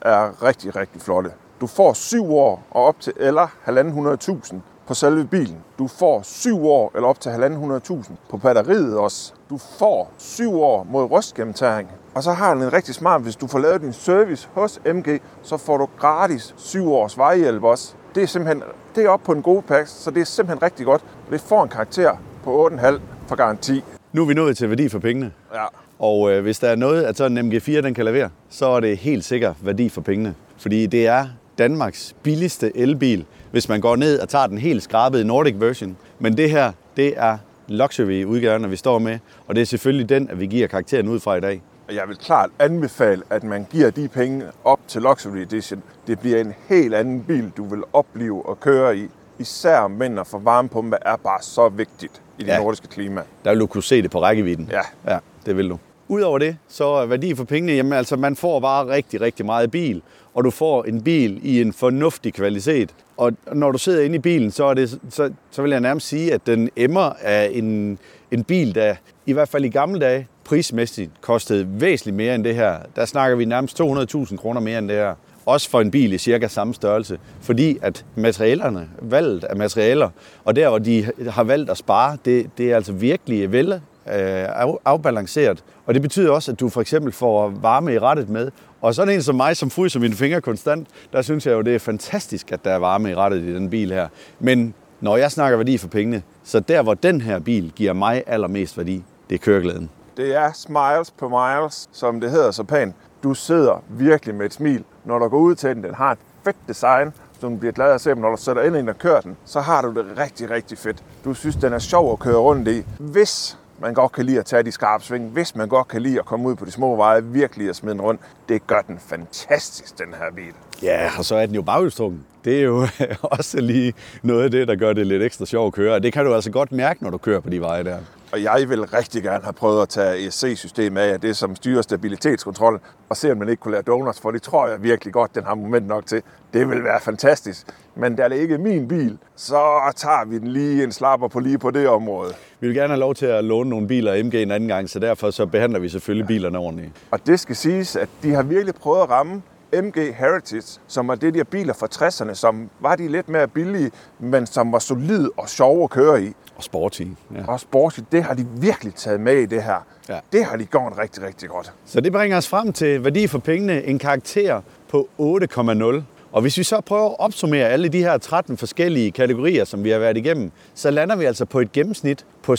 er 0.00 0.42
rigtig, 0.42 0.76
rigtig 0.76 1.02
flotte. 1.02 1.30
Du 1.60 1.66
får 1.66 1.92
7 1.92 2.36
år 2.36 2.62
og 2.70 2.84
op 2.84 3.00
til 3.00 3.12
eller 3.16 3.46
1.500.000 3.66 4.56
på 4.86 4.94
selve 4.94 5.24
bilen. 5.26 5.56
Du 5.78 5.88
får 5.88 6.22
7 6.22 6.66
år 6.66 6.92
eller 6.94 7.08
op 7.08 7.20
til 7.20 7.30
1.500.000 7.30 8.12
på 8.30 8.36
batteriet 8.36 8.98
også. 8.98 9.32
Du 9.50 9.58
får 9.58 10.12
7 10.18 10.62
år 10.62 10.86
mod 10.90 11.04
rustgennemtæring. 11.04 11.88
Og 12.14 12.22
så 12.22 12.32
har 12.32 12.54
den 12.54 12.62
en 12.62 12.72
rigtig 12.72 12.94
smart, 12.94 13.22
hvis 13.22 13.36
du 13.36 13.46
får 13.46 13.58
lavet 13.58 13.80
din 13.80 13.92
service 13.92 14.48
hos 14.54 14.80
MG, 14.94 15.20
så 15.42 15.56
får 15.56 15.76
du 15.76 15.88
gratis 15.98 16.54
7 16.56 16.92
års 16.92 17.18
vejhjælp 17.18 17.62
også. 17.62 17.94
Det 18.14 18.22
er 18.22 18.26
simpelthen 18.26 18.62
det 18.94 19.04
er 19.04 19.08
op 19.08 19.20
på 19.24 19.32
en 19.32 19.42
god 19.42 19.62
pakke, 19.62 19.90
så 19.90 20.10
det 20.10 20.20
er 20.20 20.24
simpelthen 20.24 20.62
rigtig 20.62 20.86
godt. 20.86 21.04
Det 21.30 21.40
får 21.40 21.62
en 21.62 21.68
karakter 21.68 22.16
på 22.44 22.68
8,5 22.68 23.00
for 23.26 23.36
garanti. 23.36 23.84
Nu 24.12 24.22
er 24.22 24.26
vi 24.26 24.34
nået 24.34 24.56
til 24.56 24.68
værdi 24.68 24.88
for 24.88 24.98
pengene. 24.98 25.32
Ja. 25.54 25.66
Og 25.98 26.32
øh, 26.32 26.42
hvis 26.42 26.58
der 26.58 26.68
er 26.68 26.76
noget, 26.76 27.02
at 27.02 27.16
sådan 27.16 27.38
en 27.38 27.52
MG4 27.52 27.80
den 27.80 27.94
kan 27.94 28.04
levere, 28.04 28.30
så 28.48 28.66
er 28.66 28.80
det 28.80 28.96
helt 28.98 29.24
sikkert 29.24 29.56
værdi 29.60 29.88
for 29.88 30.00
pengene. 30.00 30.34
Fordi 30.56 30.86
det 30.86 31.06
er 31.06 31.26
Danmarks 31.58 32.14
billigste 32.22 32.76
elbil, 32.76 33.24
hvis 33.50 33.68
man 33.68 33.80
går 33.80 33.96
ned 33.96 34.20
og 34.20 34.28
tager 34.28 34.46
den 34.46 34.58
helt 34.58 34.82
skrabede 34.82 35.24
Nordic 35.24 35.54
version. 35.58 35.96
Men 36.18 36.36
det 36.36 36.50
her, 36.50 36.72
det 36.96 37.14
er 37.16 37.38
luxury-udgaven, 37.68 38.70
vi 38.70 38.76
står 38.76 38.98
med, 38.98 39.18
og 39.46 39.54
det 39.54 39.60
er 39.60 39.66
selvfølgelig 39.66 40.08
den, 40.08 40.30
at 40.30 40.40
vi 40.40 40.46
giver 40.46 40.66
karakteren 40.66 41.08
ud 41.08 41.20
fra 41.20 41.36
i 41.36 41.40
dag. 41.40 41.62
Og 41.88 41.94
jeg 41.94 42.08
vil 42.08 42.16
klart 42.16 42.50
anbefale, 42.58 43.22
at 43.30 43.44
man 43.44 43.66
giver 43.70 43.90
de 43.90 44.08
penge 44.08 44.44
op 44.64 44.80
til 44.88 45.02
Luxury 45.02 45.36
Edition. 45.36 45.82
Det 46.06 46.18
bliver 46.18 46.40
en 46.40 46.54
helt 46.68 46.94
anden 46.94 47.22
bil, 47.22 47.52
du 47.56 47.64
vil 47.64 47.82
opleve 47.92 48.46
og 48.46 48.60
køre 48.60 48.96
i. 48.96 49.08
Især 49.38 49.88
mænd 49.88 50.18
for 50.24 50.38
varmepumpe 50.38 50.96
er 51.02 51.16
bare 51.16 51.42
så 51.42 51.68
vigtigt 51.68 52.22
i 52.38 52.42
det 52.42 52.48
ja. 52.48 52.58
nordiske 52.58 52.88
klima. 52.88 53.22
Der 53.44 53.50
vil 53.50 53.60
du 53.60 53.66
kunne 53.66 53.82
se 53.82 54.02
det 54.02 54.10
på 54.10 54.20
rækkevidden. 54.22 54.70
Ja. 54.70 55.12
Ja, 55.12 55.18
det 55.46 55.56
vil 55.56 55.70
du. 55.70 55.78
Udover 56.08 56.38
det, 56.38 56.56
så 56.68 56.84
er 56.84 57.06
værdi 57.06 57.34
for 57.34 57.44
pengene, 57.44 57.72
jamen 57.72 57.92
altså 57.92 58.16
man 58.16 58.36
får 58.36 58.60
bare 58.60 58.86
rigtig, 58.86 59.20
rigtig 59.20 59.46
meget 59.46 59.70
bil, 59.70 60.02
og 60.34 60.44
du 60.44 60.50
får 60.50 60.84
en 60.84 61.02
bil 61.02 61.40
i 61.42 61.60
en 61.60 61.72
fornuftig 61.72 62.34
kvalitet. 62.34 62.94
Og 63.16 63.32
når 63.52 63.72
du 63.72 63.78
sidder 63.78 64.02
inde 64.02 64.16
i 64.16 64.18
bilen, 64.18 64.50
så, 64.50 64.64
er 64.64 64.74
det, 64.74 64.98
så, 65.10 65.32
så 65.50 65.62
vil 65.62 65.70
jeg 65.70 65.80
nærmest 65.80 66.08
sige, 66.08 66.34
at 66.34 66.46
den 66.46 66.70
emmer 66.76 67.12
af 67.22 67.50
en, 67.52 67.98
en 68.30 68.44
bil, 68.44 68.74
der 68.74 68.94
i 69.26 69.32
hvert 69.32 69.48
fald 69.48 69.64
i 69.64 69.68
gamle 69.68 70.00
dage 70.00 70.26
prismæssigt 70.44 71.10
kostede 71.20 71.66
væsentligt 71.80 72.16
mere 72.16 72.34
end 72.34 72.44
det 72.44 72.54
her. 72.54 72.76
Der 72.96 73.04
snakker 73.04 73.36
vi 73.36 73.44
nærmest 73.44 73.80
200.000 73.80 74.36
kroner 74.36 74.60
mere 74.60 74.78
end 74.78 74.88
det 74.88 74.96
her. 74.96 75.14
Også 75.46 75.70
for 75.70 75.80
en 75.80 75.90
bil 75.90 76.12
i 76.12 76.18
cirka 76.18 76.48
samme 76.48 76.74
størrelse. 76.74 77.18
Fordi 77.40 77.78
at 77.82 78.04
materialerne, 78.14 78.88
valget 79.02 79.44
af 79.44 79.56
materialer, 79.56 80.10
og 80.44 80.56
der 80.56 80.68
hvor 80.68 80.78
de 80.78 81.06
har 81.28 81.44
valgt 81.44 81.70
at 81.70 81.76
spare, 81.76 82.16
det, 82.24 82.50
det 82.58 82.72
er 82.72 82.76
altså 82.76 82.92
virkelig 82.92 83.52
vel 83.52 83.80
øh, 84.12 84.74
afbalanceret. 84.84 85.64
Og 85.86 85.94
det 85.94 86.02
betyder 86.02 86.30
også, 86.30 86.52
at 86.52 86.60
du 86.60 86.68
for 86.68 86.80
eksempel 86.80 87.12
får 87.12 87.48
varme 87.48 87.94
i 87.94 87.98
rettet 87.98 88.28
med. 88.28 88.50
Og 88.80 88.94
sådan 88.94 89.14
en 89.14 89.22
som 89.22 89.34
mig, 89.34 89.56
som 89.56 89.70
fryser 89.70 90.00
mine 90.00 90.14
fingre 90.14 90.40
konstant, 90.40 90.88
der 91.12 91.22
synes 91.22 91.46
jeg 91.46 91.52
jo, 91.52 91.60
det 91.60 91.74
er 91.74 91.78
fantastisk, 91.78 92.52
at 92.52 92.64
der 92.64 92.70
er 92.70 92.78
varme 92.78 93.10
i 93.10 93.14
rettet 93.14 93.42
i 93.42 93.54
den 93.54 93.70
bil 93.70 93.92
her. 93.92 94.08
Men 94.40 94.74
når 95.00 95.16
jeg 95.16 95.32
snakker 95.32 95.56
værdi 95.56 95.78
for 95.78 95.88
pengene, 95.88 96.22
så 96.44 96.60
der 96.60 96.82
hvor 96.82 96.94
den 96.94 97.20
her 97.20 97.38
bil 97.38 97.72
giver 97.76 97.92
mig 97.92 98.22
allermest 98.26 98.78
værdi, 98.78 99.04
det 99.28 99.34
er 99.34 99.38
køreglæden. 99.38 99.90
Det 100.16 100.36
er 100.36 100.52
smiles 100.52 101.10
på 101.10 101.28
miles, 101.28 101.88
som 101.92 102.20
det 102.20 102.30
hedder 102.30 102.50
så 102.50 102.64
pænt. 102.64 102.94
Du 103.22 103.34
sidder 103.34 103.82
virkelig 103.88 104.34
med 104.34 104.46
et 104.46 104.52
smil, 104.52 104.84
når 105.04 105.18
du 105.18 105.28
går 105.28 105.38
ud 105.38 105.54
til 105.54 105.74
den. 105.74 105.84
Den 105.84 105.94
har 105.94 106.12
et 106.12 106.18
fedt 106.44 106.56
design, 106.68 107.12
så 107.40 107.48
du 107.48 107.56
bliver 107.56 107.72
glad 107.72 107.92
at 107.92 108.00
se, 108.00 108.14
når 108.14 108.30
du 108.30 108.36
sætter 108.36 108.62
ind 108.62 108.76
i 108.76 108.78
den 108.78 108.88
og 108.88 108.98
kører 108.98 109.20
den, 109.20 109.36
så 109.44 109.60
har 109.60 109.82
du 109.82 109.94
det 109.94 110.06
rigtig, 110.18 110.50
rigtig 110.50 110.78
fedt. 110.78 111.02
Du 111.24 111.34
synes, 111.34 111.56
den 111.56 111.72
er 111.72 111.78
sjov 111.78 112.12
at 112.12 112.18
køre 112.18 112.36
rundt 112.36 112.68
i. 112.68 112.84
Hvis 112.98 113.58
man 113.80 113.94
godt 113.94 114.12
kan 114.12 114.26
lide 114.26 114.38
at 114.38 114.46
tage 114.46 114.62
de 114.62 114.72
skarpe 114.72 115.04
sving, 115.04 115.30
hvis 115.30 115.56
man 115.56 115.68
godt 115.68 115.88
kan 115.88 116.02
lide 116.02 116.18
at 116.18 116.24
komme 116.24 116.48
ud 116.48 116.54
på 116.56 116.64
de 116.64 116.70
små 116.70 116.96
veje, 116.96 117.24
virkelig 117.24 117.68
at 117.68 117.76
smide 117.76 117.94
den 117.94 118.00
rundt, 118.00 118.20
det 118.48 118.66
gør 118.66 118.80
den 118.80 118.98
fantastisk, 118.98 119.98
den 119.98 120.06
her 120.06 120.34
bil. 120.34 120.52
Ja, 120.82 121.10
og 121.18 121.24
så 121.24 121.36
er 121.36 121.46
den 121.46 121.54
jo 121.54 121.62
baghjulstrukken. 121.62 122.24
Det 122.44 122.58
er 122.58 122.62
jo 122.62 122.86
også 123.38 123.60
lige 123.60 123.92
noget 124.22 124.44
af 124.44 124.50
det, 124.50 124.68
der 124.68 124.76
gør 124.76 124.92
det 124.92 125.06
lidt 125.06 125.22
ekstra 125.22 125.46
sjovt 125.46 125.66
at 125.66 125.72
køre. 125.72 125.94
Og 125.94 126.02
det 126.02 126.12
kan 126.12 126.24
du 126.24 126.34
altså 126.34 126.50
godt 126.50 126.72
mærke, 126.72 127.02
når 127.02 127.10
du 127.10 127.18
kører 127.18 127.40
på 127.40 127.50
de 127.50 127.60
veje 127.60 127.84
der. 127.84 127.98
Og 128.32 128.42
jeg 128.42 128.68
vil 128.68 128.82
rigtig 128.82 129.22
gerne 129.22 129.44
have 129.44 129.52
prøvet 129.52 129.82
at 129.82 129.88
tage 129.88 130.26
ESC-systemet 130.26 131.00
af, 131.00 131.20
det 131.20 131.36
som 131.36 131.56
styrer 131.56 131.82
stabilitetskontrol, 131.82 132.80
og 133.08 133.16
se, 133.16 133.32
om 133.32 133.38
man 133.38 133.48
ikke 133.48 133.60
kunne 133.60 133.72
lære 133.72 133.82
donuts, 133.82 134.20
for 134.20 134.30
det 134.30 134.42
tror 134.42 134.68
jeg 134.68 134.82
virkelig 134.82 135.12
godt, 135.12 135.34
den 135.34 135.44
har 135.44 135.54
moment 135.54 135.86
nok 135.86 136.06
til. 136.06 136.22
Det 136.52 136.68
vil 136.68 136.84
være 136.84 137.00
fantastisk. 137.00 137.66
Men 137.94 138.16
da 138.16 138.28
det 138.28 138.36
ikke 138.36 138.54
er 138.54 138.58
min 138.58 138.88
bil, 138.88 139.18
så 139.36 139.92
tager 139.96 140.24
vi 140.26 140.38
den 140.38 140.48
lige 140.48 140.84
en 140.84 140.92
slapper 140.92 141.28
på 141.28 141.40
lige 141.40 141.58
på 141.58 141.70
det 141.70 141.88
område. 141.88 142.34
Vi 142.60 142.66
vil 142.66 142.76
gerne 142.76 142.88
have 142.88 143.00
lov 143.00 143.14
til 143.14 143.26
at 143.26 143.44
låne 143.44 143.70
nogle 143.70 143.88
biler 143.88 144.12
af 144.12 144.24
MG 144.24 144.34
en 144.34 144.50
anden 144.50 144.68
gang, 144.68 144.90
så 144.90 144.98
derfor 144.98 145.30
så 145.30 145.46
behandler 145.46 145.78
vi 145.78 145.88
selvfølgelig 145.88 146.26
bilerne 146.26 146.58
ordentligt. 146.58 146.92
Og 147.10 147.26
det 147.26 147.40
skal 147.40 147.56
siges, 147.56 147.96
at 147.96 148.08
de 148.22 148.34
har 148.34 148.42
virkelig 148.42 148.74
prøvet 148.74 149.02
at 149.02 149.10
ramme 149.10 149.42
MG 149.72 150.14
Heritage, 150.14 150.80
som 150.86 151.08
var 151.08 151.14
det 151.14 151.34
de 151.34 151.38
her 151.38 151.44
biler 151.44 151.74
fra 151.74 151.88
60'erne, 151.94 152.34
som 152.34 152.70
var 152.80 152.96
de 152.96 153.08
lidt 153.08 153.28
mere 153.28 153.48
billige, 153.48 153.90
men 154.18 154.46
som 154.46 154.72
var 154.72 154.78
solide 154.78 155.30
og 155.36 155.48
sjove 155.48 155.84
at 155.84 155.90
køre 155.90 156.22
i. 156.22 156.32
Og 156.56 156.62
sporty. 156.62 157.02
Ja. 157.02 157.44
Og 157.48 157.60
sporty, 157.60 158.00
det 158.12 158.22
har 158.22 158.34
de 158.34 158.46
virkelig 158.56 158.94
taget 158.94 159.20
med 159.20 159.36
i 159.36 159.46
det 159.46 159.62
her. 159.62 159.86
Ja. 160.08 160.18
Det 160.32 160.44
har 160.44 160.56
de 160.56 160.64
gjort 160.64 160.98
rigtig, 160.98 161.22
rigtig 161.22 161.48
godt. 161.48 161.72
Så 161.84 162.00
det 162.00 162.12
bringer 162.12 162.36
os 162.36 162.48
frem 162.48 162.72
til 162.72 163.04
værdi 163.04 163.26
for 163.26 163.38
pengene, 163.38 163.84
en 163.84 163.98
karakter 163.98 164.60
på 164.88 165.08
8,0. 165.20 166.02
Og 166.32 166.42
hvis 166.42 166.58
vi 166.58 166.62
så 166.62 166.80
prøver 166.80 167.10
at 167.10 167.16
opsummere 167.18 167.68
alle 167.68 167.88
de 167.88 167.98
her 167.98 168.18
13 168.18 168.56
forskellige 168.56 169.10
kategorier, 169.10 169.64
som 169.64 169.84
vi 169.84 169.90
har 169.90 169.98
været 169.98 170.16
igennem, 170.16 170.50
så 170.74 170.90
lander 170.90 171.16
vi 171.16 171.24
altså 171.24 171.44
på 171.44 171.60
et 171.60 171.72
gennemsnit 171.72 172.26
på 172.42 172.52
6,2 172.52 172.56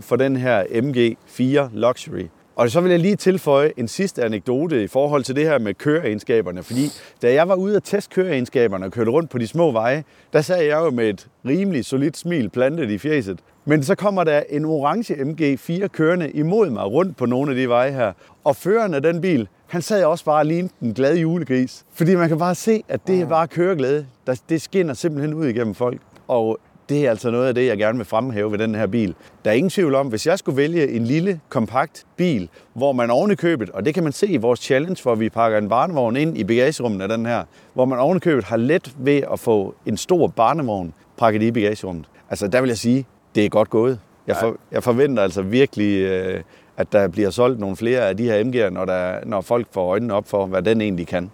for 0.00 0.16
den 0.16 0.36
her 0.36 0.64
MG4 0.64 1.68
Luxury. 1.72 2.26
Og 2.56 2.70
så 2.70 2.80
vil 2.80 2.90
jeg 2.90 3.00
lige 3.00 3.16
tilføje 3.16 3.72
en 3.76 3.88
sidste 3.88 4.24
anekdote 4.24 4.84
i 4.84 4.86
forhold 4.86 5.24
til 5.24 5.36
det 5.36 5.44
her 5.44 5.58
med 5.58 5.74
køreegenskaberne. 5.74 6.62
Fordi 6.62 6.88
da 7.22 7.32
jeg 7.32 7.48
var 7.48 7.54
ude 7.54 7.76
at 7.76 7.82
teste 7.84 8.14
køreegenskaberne 8.14 8.86
og 8.86 8.92
kørte 8.92 9.10
rundt 9.10 9.30
på 9.30 9.38
de 9.38 9.46
små 9.46 9.70
veje, 9.70 10.04
der 10.32 10.40
sad 10.40 10.62
jeg 10.62 10.76
jo 10.76 10.90
med 10.90 11.08
et 11.08 11.28
rimelig 11.46 11.84
solidt 11.84 12.16
smil 12.16 12.48
plantet 12.48 12.90
i 12.90 12.98
fjeset. 12.98 13.38
Men 13.64 13.82
så 13.82 13.94
kommer 13.94 14.24
der 14.24 14.42
en 14.50 14.64
orange 14.64 15.14
MG4 15.14 15.86
kørende 15.86 16.30
imod 16.30 16.70
mig 16.70 16.84
rundt 16.84 17.16
på 17.16 17.26
nogle 17.26 17.50
af 17.50 17.56
de 17.56 17.68
veje 17.68 17.92
her. 17.92 18.12
Og 18.44 18.56
føreren 18.56 18.94
af 18.94 19.02
den 19.02 19.20
bil, 19.20 19.48
han 19.66 19.82
sad 19.82 20.04
også 20.04 20.24
bare 20.24 20.40
og 20.40 20.46
lignede 20.46 20.72
en 20.82 20.94
glad 20.94 21.16
julegris. 21.16 21.84
Fordi 21.92 22.14
man 22.14 22.28
kan 22.28 22.38
bare 22.38 22.54
se, 22.54 22.82
at 22.88 23.00
det 23.06 23.20
er 23.20 23.26
bare 23.26 23.48
køreglæde. 23.48 24.06
Det 24.48 24.62
skinner 24.62 24.94
simpelthen 24.94 25.34
ud 25.34 25.46
igennem 25.46 25.74
folk. 25.74 26.00
Og 26.28 26.58
det 26.88 27.06
er 27.06 27.10
altså 27.10 27.30
noget 27.30 27.48
af 27.48 27.54
det, 27.54 27.66
jeg 27.66 27.78
gerne 27.78 27.98
vil 27.98 28.06
fremhæve 28.06 28.52
ved 28.52 28.58
den 28.58 28.74
her 28.74 28.86
bil. 28.86 29.14
Der 29.44 29.50
er 29.50 29.54
ingen 29.54 29.70
tvivl 29.70 29.94
om, 29.94 30.06
hvis 30.06 30.26
jeg 30.26 30.38
skulle 30.38 30.56
vælge 30.56 30.88
en 30.88 31.04
lille, 31.04 31.40
kompakt 31.48 32.06
bil, 32.16 32.48
hvor 32.74 32.92
man 32.92 33.10
oven 33.10 33.30
i 33.30 33.34
købet, 33.34 33.70
og 33.70 33.84
det 33.84 33.94
kan 33.94 34.02
man 34.02 34.12
se 34.12 34.26
i 34.26 34.36
vores 34.36 34.60
challenge, 34.60 35.02
hvor 35.02 35.14
vi 35.14 35.28
pakker 35.28 35.58
en 35.58 35.68
barnevogn 35.68 36.16
ind 36.16 36.38
i 36.38 36.44
bagagerummet 36.44 37.02
af 37.02 37.08
den 37.08 37.26
her, 37.26 37.44
hvor 37.74 37.84
man 37.84 37.98
oven 37.98 38.16
i 38.16 38.20
købet 38.20 38.44
har 38.44 38.56
let 38.56 38.94
ved 38.98 39.22
at 39.32 39.38
få 39.38 39.74
en 39.86 39.96
stor 39.96 40.26
barnevogn 40.26 40.94
pakket 41.18 41.42
i 41.42 41.50
bagagerummet. 41.50 42.06
Altså 42.30 42.48
der 42.48 42.60
vil 42.60 42.68
jeg 42.68 42.78
sige, 42.78 43.06
det 43.34 43.44
er 43.44 43.48
godt 43.48 43.70
gået. 43.70 43.98
Jeg, 44.26 44.36
for, 44.36 44.56
jeg 44.72 44.82
forventer 44.82 45.22
altså 45.22 45.42
virkelig, 45.42 46.00
øh, 46.00 46.42
at 46.76 46.92
der 46.92 47.08
bliver 47.08 47.30
solgt 47.30 47.60
nogle 47.60 47.76
flere 47.76 48.00
af 48.00 48.16
de 48.16 48.24
her 48.24 48.44
MG'er, 48.44 48.70
når, 48.70 48.84
der, 48.84 49.24
når 49.26 49.40
folk 49.40 49.66
får 49.70 49.90
øjnene 49.90 50.14
op 50.14 50.28
for, 50.28 50.46
hvad 50.46 50.62
den 50.62 50.80
egentlig 50.80 51.06
kan. 51.06 51.30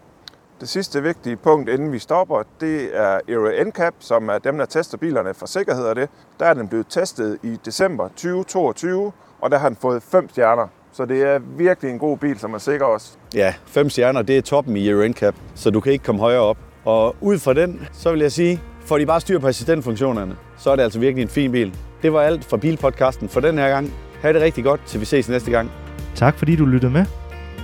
Det 0.62 0.70
sidste 0.70 1.03
vigtige 1.03 1.37
punkt, 1.37 1.68
inden 1.68 1.92
vi 1.92 1.98
stopper, 1.98 2.42
det 2.61 2.88
er 2.92 3.20
Euro 3.29 3.64
NCAP, 3.64 3.94
som 3.98 4.29
er 4.29 4.38
dem, 4.38 4.59
der 4.59 4.64
tester 4.64 4.98
bilerne 4.98 5.35
for 5.35 5.46
sikkerhed 5.46 5.87
af 5.87 5.94
det. 5.94 6.09
Der 6.40 6.46
er 6.46 6.55
den 6.55 6.68
blevet 6.68 6.87
testet 6.88 7.38
i 7.42 7.59
december 7.64 8.09
2022, 8.09 9.12
og 9.40 9.51
der 9.51 9.59
har 9.59 9.68
den 9.68 9.79
fået 9.81 10.03
5 10.03 10.29
stjerner. 10.29 10.66
Så 10.92 11.05
det 11.05 11.22
er 11.22 11.38
virkelig 11.38 11.90
en 11.90 11.98
god 11.98 12.18
bil, 12.18 12.38
som 12.38 12.55
er 12.55 12.59
sikker 12.59 12.87
også. 12.87 13.12
Ja, 13.35 13.55
fem 13.66 13.90
stjerner, 13.90 14.22
det 14.22 14.38
er 14.38 14.42
toppen 14.42 14.77
i 14.77 14.88
Euro 14.88 15.09
NCAP, 15.09 15.35
så 15.55 15.70
du 15.70 15.81
kan 15.81 15.92
ikke 15.92 16.05
komme 16.05 16.20
højere 16.20 16.40
op. 16.40 16.57
Og 16.85 17.16
ud 17.20 17.38
fra 17.38 17.55
den, 17.55 17.88
så 17.92 18.11
vil 18.11 18.20
jeg 18.20 18.33
sige, 18.33 18.61
får 18.81 18.98
de 18.98 19.07
bare 19.07 19.20
styr 19.20 19.38
på 19.38 19.46
assistentfunktionerne, 19.46 20.37
så 20.59 20.70
er 20.70 20.77
det 20.77 20.83
altså 20.83 20.98
virkelig 20.98 21.22
en 21.22 21.29
fin 21.29 21.53
bil. 21.53 21.77
Det 22.03 22.12
var 22.12 22.20
alt 22.20 22.44
fra 22.44 22.57
Bilpodcasten 22.57 23.29
for 23.29 23.40
den 23.40 23.59
her 23.59 23.68
gang. 23.68 23.92
Ha' 24.20 24.33
det 24.33 24.42
rigtig 24.42 24.64
godt, 24.64 24.81
til 24.87 25.01
vi 25.01 25.05
ses 25.05 25.29
næste 25.29 25.51
gang. 25.51 25.70
Tak 26.14 26.38
fordi 26.38 26.57
du 26.57 26.66
lyttede 26.66 26.92
med. 26.92 27.22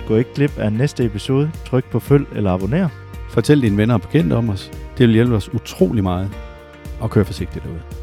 Gå 0.09 0.15
ikke 0.15 0.33
glip 0.33 0.57
af 0.57 0.73
næste 0.73 1.05
episode. 1.05 1.51
Tryk 1.65 1.91
på 1.91 1.99
følg 1.99 2.25
eller 2.35 2.51
abonner. 2.51 2.89
Fortæl 3.29 3.61
dine 3.61 3.77
venner 3.77 3.93
og 3.93 4.01
bekendte 4.01 4.33
om 4.33 4.49
os. 4.49 4.71
Det 4.97 5.07
vil 5.07 5.13
hjælpe 5.13 5.35
os 5.35 5.53
utrolig 5.53 6.03
meget. 6.03 6.29
og 6.99 7.09
kør 7.09 7.23
forsigtigt 7.23 7.63
derude. 7.63 7.98